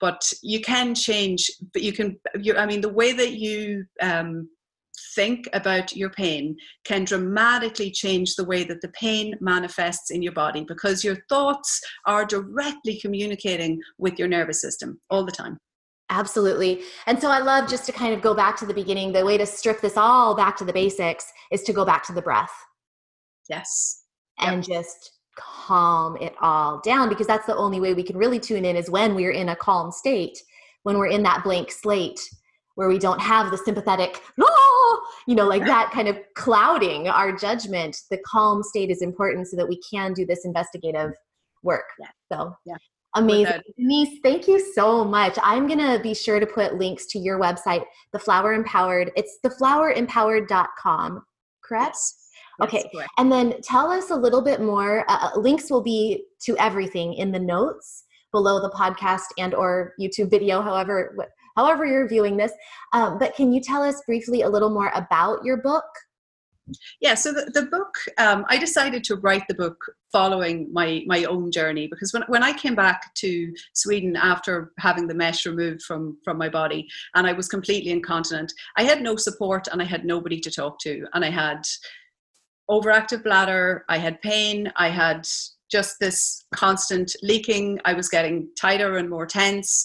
But 0.01 0.31
you 0.43 0.61
can 0.61 0.95
change 0.95 1.51
but 1.73 1.83
you 1.83 1.93
can 1.93 2.19
you 2.41 2.57
i 2.57 2.67
mean 2.67 2.83
the 2.83 2.93
way 3.01 3.13
that 3.13 3.33
you 3.33 3.87
um, 4.03 4.49
think 5.15 5.49
about 5.53 5.97
your 5.97 6.11
pain 6.11 6.57
can 6.85 7.05
dramatically 7.05 7.91
change 7.91 8.35
the 8.35 8.45
way 8.45 8.65
that 8.65 8.81
the 8.81 8.89
pain 8.89 9.35
manifests 9.41 10.11
in 10.11 10.23
your 10.23 10.33
body 10.33 10.65
because 10.67 11.05
your 11.05 11.17
thoughts 11.29 11.81
are 12.07 12.25
directly 12.25 12.99
communicating 13.01 13.81
with 13.99 14.19
your 14.19 14.29
nervous 14.29 14.61
system 14.61 15.01
all 15.11 15.25
the 15.25 15.33
time 15.33 15.59
Absolutely. 16.15 16.83
And 17.07 17.21
so 17.21 17.29
I 17.29 17.41
love 17.41 17.69
just 17.69 17.87
to 17.87 17.93
kind 17.93 18.15
of 18.15 18.23
go 18.23 18.35
back 18.35 18.57
to 18.59 18.67
the 18.67 18.73
beginning. 18.73 19.13
The 19.13 19.25
way 19.25 19.37
to 19.37 19.45
strip 19.45 19.81
this 19.81 19.97
all 19.97 20.37
back 20.37 20.57
to 20.59 20.65
the 20.65 20.73
basics 20.73 21.27
is 21.51 21.65
to 21.65 21.73
go 21.73 21.85
back 21.85 22.07
to 22.07 22.13
the 22.13 22.23
breath. 22.23 22.53
Yes. 23.51 24.05
And 24.39 24.67
yep. 24.67 24.79
just 24.79 25.11
calm 25.37 26.17
it 26.21 26.33
all 26.41 26.81
down 26.85 27.09
because 27.09 27.27
that's 27.27 27.47
the 27.47 27.57
only 27.57 27.81
way 27.81 27.95
we 27.95 28.05
can 28.05 28.17
really 28.17 28.39
tune 28.39 28.65
in 28.65 28.77
is 28.77 28.89
when 28.89 29.17
we're 29.17 29.33
in 29.33 29.49
a 29.49 29.57
calm 29.57 29.91
state, 29.91 30.39
when 30.85 30.99
we're 30.99 31.09
in 31.09 31.25
that 31.25 31.43
blank 31.43 31.73
slate 31.73 32.21
where 32.77 32.89
we 32.89 32.99
don't 32.99 33.21
have 33.21 33.51
the 33.51 33.59
sympathetic, 33.59 34.23
oh, 34.41 35.07
you 35.27 35.35
know, 35.35 35.49
like 35.49 35.65
that 35.67 35.91
kind 35.93 36.07
of 36.07 36.17
clouding 36.37 37.09
our 37.09 37.37
judgment. 37.37 37.97
The 38.09 38.19
calm 38.25 38.63
state 38.63 38.91
is 38.91 39.03
important 39.03 39.49
so 39.49 39.57
that 39.57 39.69
we 39.69 39.81
can 39.81 40.13
do 40.13 40.25
this 40.25 40.45
investigative 40.45 41.11
work. 41.65 41.87
Yeah. 41.99 42.11
So, 42.33 42.55
yeah. 42.65 42.77
Amazing. 43.17 43.63
Denise, 43.79 44.19
thank 44.23 44.49
you 44.49 44.61
so 44.75 45.05
much. 45.05 45.39
I'm 45.43 45.67
going 45.67 45.79
to 45.79 46.01
be 46.03 46.15
sure 46.15 46.41
to 46.41 46.47
put 46.47 46.75
links 46.79 47.07
to 47.07 47.19
your 47.19 47.39
website, 47.39 47.85
The 48.13 48.19
Flower 48.19 48.53
Empowered. 48.53 49.13
It's 49.17 49.39
theflowerempowered.com, 49.45 51.23
correct? 51.65 51.95
Yes. 51.95 52.21
Okay. 52.63 52.89
Yes, 52.93 53.09
and 53.19 53.31
then 53.31 53.61
tell 53.63 53.91
us 53.91 54.11
a 54.11 54.17
little 54.17 54.43
bit 54.43 54.61
more. 54.61 55.05
Uh, 55.09 55.31
uh, 55.35 55.39
links 55.39 55.71
will 55.71 55.83
be 55.83 56.25
to 56.43 56.57
everything 56.59 57.15
in 57.15 57.33
the 57.33 57.39
notes 57.39 58.05
below 58.33 58.61
the 58.61 58.71
podcast 58.71 59.27
and 59.39 59.55
or 59.55 59.95
YouTube 60.01 60.31
video, 60.31 60.61
however, 60.61 61.17
however 61.57 61.85
you're 61.85 62.09
viewing 62.09 62.37
this. 62.37 62.53
Um, 62.93 63.19
but 63.19 63.35
can 63.35 63.53
you 63.53 63.61
tell 63.61 63.83
us 63.83 64.03
briefly 64.07 64.43
a 64.43 64.49
little 64.49 64.71
more 64.71 64.93
about 64.95 65.45
your 65.45 65.59
book? 65.59 65.85
Yeah, 67.01 67.15
so 67.15 67.33
the, 67.33 67.51
the 67.53 67.67
book, 67.67 67.95
um, 68.19 68.47
I 68.49 68.57
decided 68.57 69.05
to 69.05 69.17
write 69.17 69.47
the 69.49 69.55
book 69.55 69.77
following 70.13 70.73
my, 70.73 71.03
my 71.07 71.25
own 71.25 71.51
journey 71.51 71.89
because 71.89 72.13
when, 72.13 72.23
when 72.29 72.43
I 72.43 72.53
came 72.53 72.75
back 72.75 73.15
to 73.17 73.53
Sweden 73.75 74.17
after 74.17 74.73
having 74.79 75.07
the 75.07 75.15
mesh 75.15 75.45
removed 75.45 75.83
from, 75.83 76.17
from 76.25 76.39
my 76.39 76.49
body 76.49 76.87
and 77.15 77.27
I 77.27 77.33
was 77.33 77.49
completely 77.49 77.91
incontinent, 77.91 78.53
I 78.77 78.85
had 78.85 79.03
no 79.03 79.17
support 79.17 79.69
and 79.69 79.83
I 79.83 79.85
had 79.85 80.05
nobody 80.05 80.41
to 80.41 80.51
talk 80.51 80.79
to. 80.81 81.07
And 81.13 81.25
I 81.25 81.31
had 81.31 81.63
overactive 82.71 83.25
bladder, 83.25 83.85
I 83.89 83.99
had 83.99 84.23
pain, 84.23 84.73
I 84.77 84.89
had 84.89 85.29
just 85.71 85.97
this 86.01 86.45
constant 86.55 87.15
leaking, 87.23 87.81
I 87.85 87.93
was 87.93 88.09
getting 88.09 88.49
tighter 88.59 88.97
and 88.97 89.11
more 89.11 89.27
tense 89.27 89.85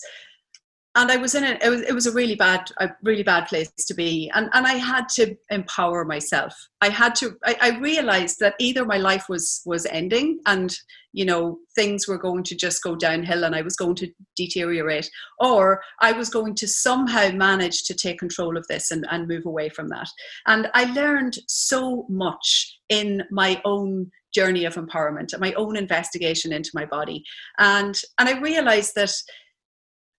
and 0.95 1.11
I 1.11 1.17
was 1.17 1.35
in 1.35 1.43
it. 1.43 1.61
It 1.63 1.69
was, 1.69 1.81
it 1.81 1.93
was 1.93 2.07
a 2.07 2.11
really 2.11 2.35
bad, 2.35 2.71
a 2.79 2.89
really 3.03 3.23
bad 3.23 3.47
place 3.47 3.71
to 3.87 3.93
be, 3.93 4.31
and 4.33 4.49
and 4.53 4.65
I 4.65 4.73
had 4.73 5.07
to 5.09 5.35
empower 5.51 6.03
myself. 6.03 6.53
I 6.81 6.89
had 6.89 7.13
to. 7.15 7.37
I, 7.45 7.55
I 7.61 7.77
realized 7.77 8.39
that 8.39 8.55
either 8.59 8.85
my 8.85 8.97
life 8.97 9.25
was 9.29 9.61
was 9.65 9.85
ending, 9.85 10.39
and 10.47 10.75
you 11.13 11.25
know 11.25 11.59
things 11.75 12.07
were 12.07 12.17
going 12.17 12.43
to 12.43 12.55
just 12.55 12.81
go 12.81 12.95
downhill, 12.95 13.43
and 13.43 13.55
I 13.55 13.61
was 13.61 13.75
going 13.75 13.95
to 13.95 14.11
deteriorate, 14.35 15.09
or 15.39 15.81
I 16.01 16.11
was 16.11 16.29
going 16.29 16.55
to 16.55 16.67
somehow 16.67 17.29
manage 17.31 17.83
to 17.83 17.93
take 17.93 18.17
control 18.17 18.57
of 18.57 18.65
this 18.67 18.89
and 18.89 19.05
and 19.11 19.27
move 19.27 19.45
away 19.45 19.69
from 19.69 19.89
that. 19.89 20.09
And 20.47 20.71
I 20.73 20.85
learned 20.85 21.37
so 21.47 22.07
much 22.09 22.79
in 22.89 23.23
my 23.29 23.61
own 23.63 24.09
journey 24.33 24.65
of 24.65 24.75
empowerment, 24.75 25.39
my 25.39 25.53
own 25.53 25.75
investigation 25.75 26.51
into 26.51 26.71
my 26.73 26.85
body, 26.85 27.23
and 27.59 28.01
and 28.17 28.27
I 28.27 28.39
realized 28.39 28.95
that 28.95 29.13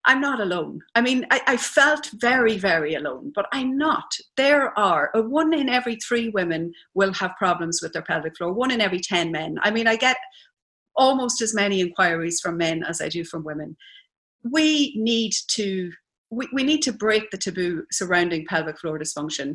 I'm 0.10 0.22
not 0.22 0.42
alone. 0.42 0.82
I 0.96 1.02
mean, 1.02 1.28
I, 1.30 1.40
I, 1.46 1.56
felt 1.56 2.10
very, 2.16 2.58
very 2.58 2.96
alone, 2.96 3.32
but 3.36 3.46
I'm 3.54 3.78
not. 3.78 4.12
There 4.38 4.78
are 4.78 5.12
a 5.14 5.22
one 5.22 5.54
in 5.54 5.70
every 5.70 5.98
three 5.98 6.30
women 6.30 6.74
will 6.96 7.14
have 7.14 7.38
problems 7.38 7.80
with 7.80 7.94
their 7.94 8.02
pelvic 8.02 8.36
floor, 8.36 8.52
one 8.52 8.72
in 8.72 8.82
every 8.82 9.02
10 9.02 9.32
men. 9.32 9.58
I 9.62 9.70
mean, 9.70 9.86
I 9.86 9.96
get 9.96 10.18
almost 10.96 11.44
as 11.44 11.54
many 11.54 11.80
inquiries 11.80 12.40
from 12.42 12.58
men 12.58 12.84
as 12.84 13.02
I 13.02 13.10
do 13.10 13.24
from 13.24 13.44
women. 13.44 13.78
We 14.44 14.96
need 14.98 15.34
to 15.50 15.92
we, 16.32 16.48
we 16.54 16.64
need 16.64 16.82
to 16.84 16.92
break 16.92 17.30
the 17.30 17.38
taboo 17.38 17.84
surrounding 17.92 18.48
pelvic 18.48 18.80
floor 18.80 18.98
dysfunction. 18.98 19.54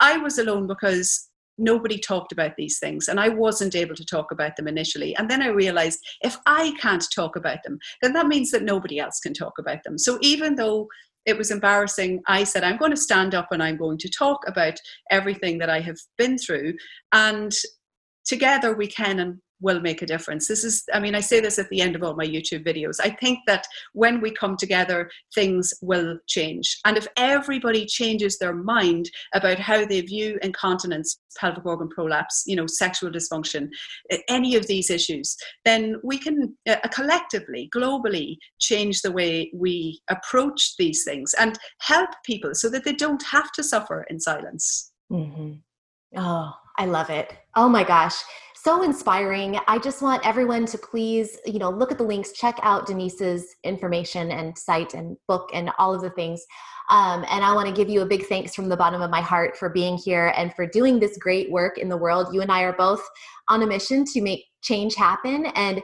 I 0.00 0.18
was 0.18 0.38
alone 0.38 0.68
because 0.68 1.28
nobody 1.58 1.98
talked 1.98 2.32
about 2.32 2.52
these 2.56 2.78
things 2.78 3.08
and 3.08 3.18
i 3.18 3.28
wasn't 3.28 3.74
able 3.74 3.94
to 3.94 4.04
talk 4.04 4.30
about 4.30 4.56
them 4.56 4.68
initially. 4.68 5.16
And 5.16 5.30
then 5.30 5.42
i 5.42 5.48
realized 5.48 5.98
if 6.22 6.36
i 6.46 6.74
can't 6.80 7.04
talk 7.14 7.36
about 7.36 7.58
them 7.64 7.78
then 8.02 8.12
that 8.12 8.26
means 8.26 8.50
that 8.50 8.62
nobody 8.62 8.98
else 8.98 9.20
can 9.20 9.34
talk 9.34 9.54
about 9.58 9.82
them. 9.84 9.98
So 9.98 10.18
even 10.20 10.56
though 10.56 10.88
it 11.24 11.36
was 11.36 11.50
embarrassing 11.50 12.22
i 12.28 12.44
said 12.44 12.62
i'm 12.62 12.76
going 12.76 12.90
to 12.90 12.96
stand 12.96 13.34
up 13.34 13.48
and 13.50 13.62
i'm 13.62 13.76
going 13.76 13.98
to 13.98 14.10
talk 14.10 14.40
about 14.46 14.78
everything 15.10 15.58
that 15.58 15.70
i 15.70 15.80
have 15.80 15.98
been 16.18 16.38
through. 16.38 16.74
And 17.12 17.52
together 18.24 18.74
we 18.74 18.86
can 18.86 19.20
and 19.20 19.38
will 19.60 19.80
make 19.80 20.02
a 20.02 20.06
difference. 20.06 20.48
This 20.48 20.64
is, 20.64 20.84
I 20.92 21.00
mean, 21.00 21.14
I 21.14 21.20
say 21.20 21.40
this 21.40 21.58
at 21.58 21.68
the 21.70 21.80
end 21.80 21.96
of 21.96 22.02
all 22.02 22.14
my 22.14 22.26
YouTube 22.26 22.64
videos. 22.64 22.96
I 23.02 23.10
think 23.10 23.40
that 23.46 23.66
when 23.92 24.20
we 24.20 24.30
come 24.30 24.56
together, 24.56 25.10
things 25.34 25.72
will 25.80 26.18
change. 26.26 26.78
And 26.84 26.96
if 26.96 27.06
everybody 27.16 27.86
changes 27.86 28.38
their 28.38 28.54
mind 28.54 29.10
about 29.34 29.58
how 29.58 29.86
they 29.86 30.00
view 30.02 30.38
incontinence, 30.42 31.20
pelvic 31.38 31.64
organ 31.64 31.88
prolapse, 31.88 32.44
you 32.46 32.56
know, 32.56 32.66
sexual 32.66 33.10
dysfunction, 33.10 33.68
any 34.28 34.56
of 34.56 34.66
these 34.66 34.90
issues, 34.90 35.36
then 35.64 35.96
we 36.02 36.18
can 36.18 36.56
uh, 36.68 36.76
collectively, 36.92 37.70
globally 37.74 38.36
change 38.58 39.02
the 39.02 39.12
way 39.12 39.50
we 39.54 40.00
approach 40.08 40.76
these 40.78 41.04
things 41.04 41.34
and 41.38 41.58
help 41.80 42.10
people 42.24 42.54
so 42.54 42.68
that 42.68 42.84
they 42.84 42.92
don't 42.92 43.22
have 43.22 43.50
to 43.52 43.62
suffer 43.62 44.04
in 44.10 44.20
silence. 44.20 44.92
Mm-hmm. 45.10 45.52
Oh, 46.16 46.52
I 46.78 46.86
love 46.86 47.10
it. 47.10 47.32
Oh 47.54 47.68
my 47.68 47.84
gosh 47.84 48.22
so 48.66 48.82
inspiring. 48.82 49.60
I 49.68 49.78
just 49.78 50.02
want 50.02 50.26
everyone 50.26 50.66
to 50.66 50.76
please, 50.76 51.38
you 51.46 51.60
know, 51.60 51.70
look 51.70 51.92
at 51.92 51.98
the 51.98 52.04
links, 52.04 52.32
check 52.32 52.58
out 52.64 52.84
Denise's 52.84 53.54
information 53.62 54.32
and 54.32 54.58
site 54.58 54.92
and 54.92 55.16
book 55.28 55.50
and 55.54 55.70
all 55.78 55.94
of 55.94 56.02
the 56.02 56.10
things. 56.10 56.44
Um, 56.90 57.24
and 57.30 57.44
I 57.44 57.54
want 57.54 57.68
to 57.68 57.72
give 57.72 57.88
you 57.88 58.00
a 58.00 58.06
big 58.06 58.26
thanks 58.26 58.56
from 58.56 58.68
the 58.68 58.76
bottom 58.76 59.00
of 59.00 59.08
my 59.08 59.20
heart 59.20 59.56
for 59.56 59.68
being 59.68 59.96
here 59.96 60.32
and 60.36 60.52
for 60.52 60.66
doing 60.66 60.98
this 60.98 61.16
great 61.16 61.48
work 61.48 61.78
in 61.78 61.88
the 61.88 61.96
world. 61.96 62.34
You 62.34 62.42
and 62.42 62.50
I 62.50 62.62
are 62.62 62.72
both 62.72 63.08
on 63.48 63.62
a 63.62 63.68
mission 63.68 64.04
to 64.06 64.20
make 64.20 64.44
change 64.62 64.96
happen. 64.96 65.46
And 65.54 65.80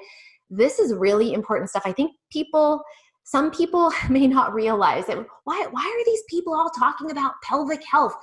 this 0.51 0.81
is 0.81 0.92
really 0.92 1.35
important 1.35 1.71
stuff. 1.71 1.85
I 1.87 1.92
think 1.92 2.11
people, 2.33 2.83
some 3.23 3.53
people 3.53 3.92
may 4.11 4.27
not 4.27 4.55
realize 4.55 5.07
that 5.07 5.25
why, 5.45 5.68
why 5.71 5.83
are 5.87 6.05
these 6.05 6.25
people 6.29 6.53
all 6.53 6.71
talking 6.71 7.12
about 7.12 7.35
pelvic 7.45 7.85
health? 7.88 8.16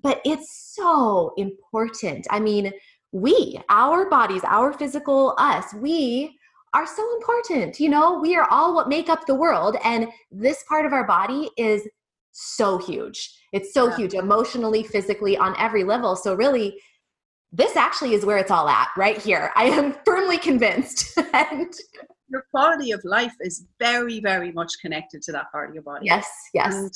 But 0.00 0.20
it's 0.24 0.72
so 0.72 1.32
important. 1.36 2.28
I 2.30 2.38
mean, 2.38 2.72
we, 3.14 3.60
our 3.68 4.10
bodies, 4.10 4.42
our 4.44 4.72
physical 4.72 5.36
us, 5.38 5.72
we 5.74 6.36
are 6.74 6.84
so 6.84 7.14
important. 7.14 7.78
You 7.78 7.88
know, 7.88 8.18
we 8.18 8.34
are 8.34 8.48
all 8.50 8.74
what 8.74 8.88
make 8.88 9.08
up 9.08 9.24
the 9.26 9.36
world. 9.36 9.76
And 9.84 10.08
this 10.32 10.64
part 10.68 10.84
of 10.84 10.92
our 10.92 11.06
body 11.06 11.48
is 11.56 11.88
so 12.32 12.76
huge. 12.76 13.30
It's 13.52 13.72
so 13.72 13.88
yeah. 13.88 13.96
huge 13.96 14.14
emotionally, 14.14 14.82
physically, 14.82 15.36
on 15.36 15.54
every 15.60 15.84
level. 15.84 16.16
So, 16.16 16.34
really, 16.34 16.76
this 17.52 17.76
actually 17.76 18.14
is 18.14 18.24
where 18.24 18.36
it's 18.36 18.50
all 18.50 18.68
at, 18.68 18.88
right 18.96 19.16
here. 19.16 19.52
I 19.54 19.66
am 19.66 19.94
firmly 20.04 20.38
convinced. 20.38 21.16
and 21.32 21.72
your 22.28 22.44
quality 22.50 22.90
of 22.90 23.00
life 23.04 23.34
is 23.42 23.64
very, 23.78 24.18
very 24.18 24.50
much 24.50 24.72
connected 24.82 25.22
to 25.22 25.32
that 25.32 25.52
part 25.52 25.68
of 25.68 25.74
your 25.76 25.84
body. 25.84 26.06
Yes, 26.06 26.28
yes. 26.52 26.74
And, 26.74 26.92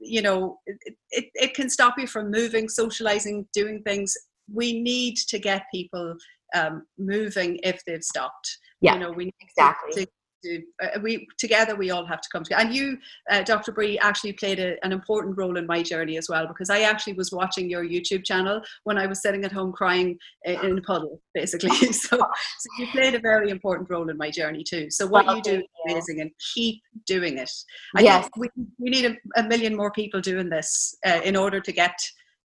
you 0.00 0.20
know, 0.20 0.58
it, 0.66 0.96
it, 1.12 1.24
it 1.32 1.54
can 1.54 1.70
stop 1.70 1.94
you 1.96 2.06
from 2.06 2.30
moving, 2.30 2.68
socializing, 2.68 3.46
doing 3.54 3.82
things 3.84 4.14
we 4.52 4.80
need 4.80 5.16
to 5.28 5.38
get 5.38 5.64
people 5.72 6.16
um, 6.54 6.84
moving 6.98 7.58
if 7.62 7.82
they've 7.86 8.02
stopped. 8.02 8.58
Yeah, 8.80 8.94
you 8.94 9.00
know, 9.00 9.12
we 9.12 9.26
need 9.26 9.34
exactly. 9.40 10.04
To, 10.04 10.10
to, 10.44 10.62
uh, 10.82 10.98
we 11.02 11.26
together 11.38 11.74
we 11.74 11.90
all 11.90 12.04
have 12.06 12.20
to 12.20 12.28
come 12.32 12.42
together. 12.42 12.62
And 12.62 12.74
you, 12.74 12.98
uh, 13.30 13.42
Dr. 13.42 13.72
Bree, 13.72 13.98
actually 13.98 14.32
played 14.32 14.58
a, 14.58 14.76
an 14.84 14.92
important 14.92 15.38
role 15.38 15.56
in 15.56 15.66
my 15.66 15.82
journey 15.82 16.16
as 16.18 16.28
well 16.28 16.46
because 16.46 16.70
I 16.70 16.80
actually 16.80 17.14
was 17.14 17.32
watching 17.32 17.70
your 17.70 17.84
YouTube 17.84 18.24
channel 18.24 18.60
when 18.84 18.98
I 18.98 19.06
was 19.06 19.22
sitting 19.22 19.44
at 19.44 19.52
home 19.52 19.72
crying 19.72 20.18
in 20.44 20.78
a 20.78 20.82
puddle, 20.82 21.20
basically. 21.34 21.70
so, 21.92 22.16
so 22.16 22.68
you 22.78 22.86
played 22.92 23.14
a 23.14 23.20
very 23.20 23.50
important 23.50 23.88
role 23.90 24.10
in 24.10 24.16
my 24.16 24.30
journey 24.30 24.64
too. 24.64 24.90
So 24.90 25.06
what 25.06 25.26
well, 25.26 25.36
you 25.36 25.42
do 25.42 25.58
is 25.58 25.64
amazing, 25.88 26.20
and 26.20 26.30
keep 26.54 26.82
doing 27.06 27.38
it. 27.38 27.50
I 27.96 28.02
yes. 28.02 28.28
we 28.36 28.48
we 28.78 28.90
need 28.90 29.04
a, 29.04 29.40
a, 29.40 29.44
million 29.44 29.76
more 29.76 29.92
people 29.92 30.20
doing 30.20 30.48
this 30.48 30.96
uh, 31.06 31.20
in 31.24 31.36
order 31.36 31.60
to 31.60 31.72
get 31.72 31.94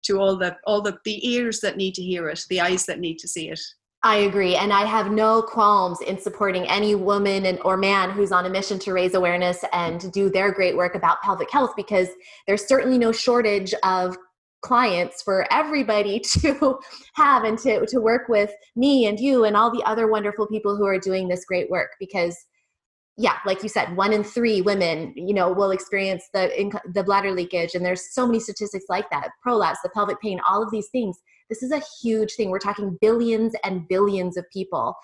to 0.03 0.19
all 0.19 0.35
the 0.35 0.55
all 0.65 0.81
the 0.81 0.97
the 1.05 1.27
ears 1.27 1.59
that 1.61 1.77
need 1.77 1.93
to 1.93 2.01
hear 2.01 2.29
it 2.29 2.43
the 2.49 2.61
eyes 2.61 2.85
that 2.85 2.99
need 2.99 3.17
to 3.17 3.27
see 3.27 3.49
it 3.49 3.59
I 4.05 4.17
agree. 4.17 4.57
And 4.57 4.73
I 4.73 4.85
have 4.85 5.11
no 5.11 5.41
qualms 5.41 6.01
in 6.01 6.19
supporting 6.19 6.67
any 6.67 6.93
woman 6.93 7.45
and, 7.45 7.57
or 7.63 7.77
man 7.77 8.11
who's 8.11 8.33
on 8.33 8.45
a 8.45 8.49
mission 8.49 8.77
to 8.79 8.91
raise 8.91 9.13
awareness 9.13 9.63
and 9.71 10.11
do 10.11 10.29
their 10.29 10.51
great 10.51 10.75
work 10.75 10.95
about 10.95 11.21
pelvic 11.21 11.49
health 11.49 11.71
because 11.77 12.09
there's 12.45 12.67
certainly 12.67 12.97
no 12.97 13.13
shortage 13.13 13.73
of 13.83 14.17
clients 14.61 15.21
for 15.21 15.47
everybody 15.51 16.19
to 16.41 16.79
have 17.15 17.45
and 17.45 17.57
to, 17.59 17.85
to 17.85 18.01
work 18.01 18.27
with 18.27 18.51
me 18.75 19.05
and 19.05 19.21
you 19.21 19.45
and 19.45 19.55
all 19.55 19.71
the 19.71 19.83
other 19.83 20.07
wonderful 20.07 20.47
people 20.47 20.75
who 20.75 20.85
are 20.85 20.99
doing 20.99 21.29
this 21.29 21.45
great 21.45 21.69
work 21.69 21.91
because 21.97 22.35
yeah 23.17 23.37
like 23.45 23.61
you 23.61 23.69
said 23.69 23.95
one 23.95 24.11
in 24.11 24.23
three 24.23 24.61
women 24.61 25.13
you 25.15 25.33
know 25.33 25.51
will 25.51 25.71
experience 25.71 26.29
the 26.33 26.71
the 26.93 27.03
bladder 27.03 27.31
leakage 27.31 27.75
and 27.75 27.85
there's 27.85 28.13
so 28.13 28.25
many 28.25 28.39
statistics 28.39 28.85
like 28.89 29.09
that 29.11 29.29
prolapse 29.41 29.79
the 29.83 29.89
pelvic 29.89 30.19
pain 30.21 30.39
all 30.47 30.63
of 30.63 30.71
these 30.71 30.89
things. 30.89 31.21
This 31.49 31.61
is 31.61 31.71
a 31.71 31.81
huge 32.01 32.33
thing. 32.33 32.49
We're 32.49 32.59
talking 32.59 32.97
billions 33.01 33.53
and 33.63 33.87
billions 33.87 34.37
of 34.37 34.49
people. 34.51 34.95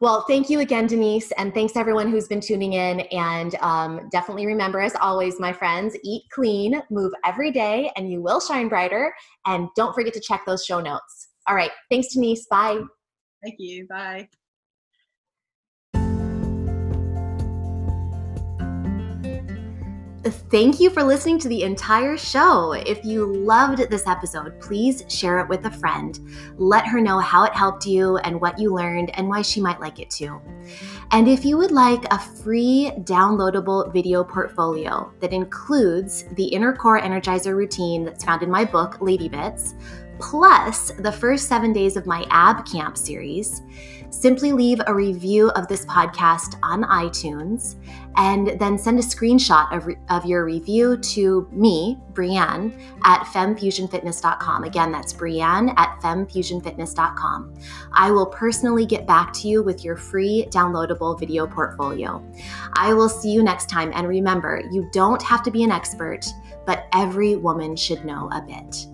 Well 0.00 0.24
thank 0.28 0.50
you 0.50 0.60
again 0.60 0.86
denise 0.86 1.32
and 1.32 1.54
thanks 1.54 1.76
everyone 1.76 2.10
who's 2.10 2.28
been 2.28 2.40
tuning 2.40 2.74
in 2.74 3.00
and 3.00 3.54
um, 3.56 4.08
definitely 4.12 4.46
remember 4.46 4.80
as 4.80 4.94
always 4.96 5.40
my 5.40 5.52
friends 5.52 5.96
eat 6.04 6.24
clean 6.32 6.82
move 6.90 7.12
every 7.24 7.50
day 7.50 7.90
and 7.96 8.10
you 8.10 8.22
will 8.22 8.40
shine 8.40 8.68
brighter 8.68 9.12
and 9.46 9.68
don't 9.74 9.94
forget 9.94 10.12
to 10.14 10.20
check 10.20 10.42
those 10.46 10.64
show 10.64 10.80
notes. 10.80 11.28
All 11.48 11.56
right 11.56 11.70
thanks 11.90 12.12
denise. 12.12 12.46
Bye. 12.50 12.82
Thank 13.42 13.56
you. 13.58 13.86
Bye 13.88 14.28
Thank 20.28 20.80
you 20.80 20.90
for 20.90 21.04
listening 21.04 21.38
to 21.38 21.48
the 21.48 21.62
entire 21.62 22.16
show. 22.16 22.72
If 22.72 23.04
you 23.04 23.26
loved 23.26 23.88
this 23.90 24.08
episode, 24.08 24.60
please 24.60 25.04
share 25.08 25.38
it 25.38 25.48
with 25.48 25.64
a 25.66 25.70
friend. 25.70 26.18
Let 26.56 26.84
her 26.84 27.00
know 27.00 27.20
how 27.20 27.44
it 27.44 27.54
helped 27.54 27.86
you 27.86 28.16
and 28.18 28.40
what 28.40 28.58
you 28.58 28.74
learned 28.74 29.16
and 29.16 29.28
why 29.28 29.42
she 29.42 29.60
might 29.60 29.80
like 29.80 30.00
it 30.00 30.10
too. 30.10 30.40
And 31.12 31.28
if 31.28 31.44
you 31.44 31.56
would 31.58 31.70
like 31.70 32.12
a 32.12 32.18
free 32.18 32.90
downloadable 33.02 33.92
video 33.92 34.24
portfolio 34.24 35.12
that 35.20 35.32
includes 35.32 36.24
the 36.32 36.46
inner 36.46 36.74
core 36.74 37.00
energizer 37.00 37.54
routine 37.54 38.04
that's 38.04 38.24
found 38.24 38.42
in 38.42 38.50
my 38.50 38.64
book, 38.64 39.00
Lady 39.00 39.28
Bits, 39.28 39.76
plus 40.18 40.90
the 40.98 41.12
first 41.12 41.48
seven 41.48 41.72
days 41.72 41.96
of 41.96 42.04
my 42.04 42.26
ab 42.30 42.66
camp 42.66 42.96
series, 42.96 43.62
simply 44.10 44.52
leave 44.52 44.80
a 44.86 44.94
review 44.94 45.50
of 45.50 45.68
this 45.68 45.84
podcast 45.86 46.58
on 46.62 46.82
iTunes 46.84 47.76
and 48.16 48.58
then 48.58 48.78
send 48.78 48.98
a 48.98 49.02
screenshot 49.02 49.70
of, 49.76 49.86
re- 49.86 49.96
of 50.08 50.24
your 50.24 50.44
review 50.44 50.96
to 50.96 51.48
me, 51.52 51.98
Brianne, 52.12 52.80
at 53.04 53.24
femfusionfitness.com. 53.24 54.64
Again, 54.64 54.90
that's 54.90 55.12
Brianne 55.12 55.74
at 55.76 56.00
femfusionfitness.com. 56.00 57.54
I 57.92 58.10
will 58.10 58.26
personally 58.26 58.86
get 58.86 59.06
back 59.06 59.32
to 59.34 59.48
you 59.48 59.62
with 59.62 59.84
your 59.84 59.96
free 59.96 60.46
downloadable 60.50 61.18
video 61.18 61.46
portfolio. 61.46 62.24
I 62.74 62.94
will 62.94 63.08
see 63.08 63.32
you 63.32 63.42
next 63.42 63.68
time. 63.68 63.92
And 63.94 64.08
remember, 64.08 64.62
you 64.70 64.88
don't 64.92 65.22
have 65.22 65.42
to 65.42 65.50
be 65.50 65.62
an 65.62 65.70
expert, 65.70 66.24
but 66.64 66.86
every 66.92 67.36
woman 67.36 67.76
should 67.76 68.04
know 68.04 68.30
a 68.32 68.40
bit. 68.40 68.86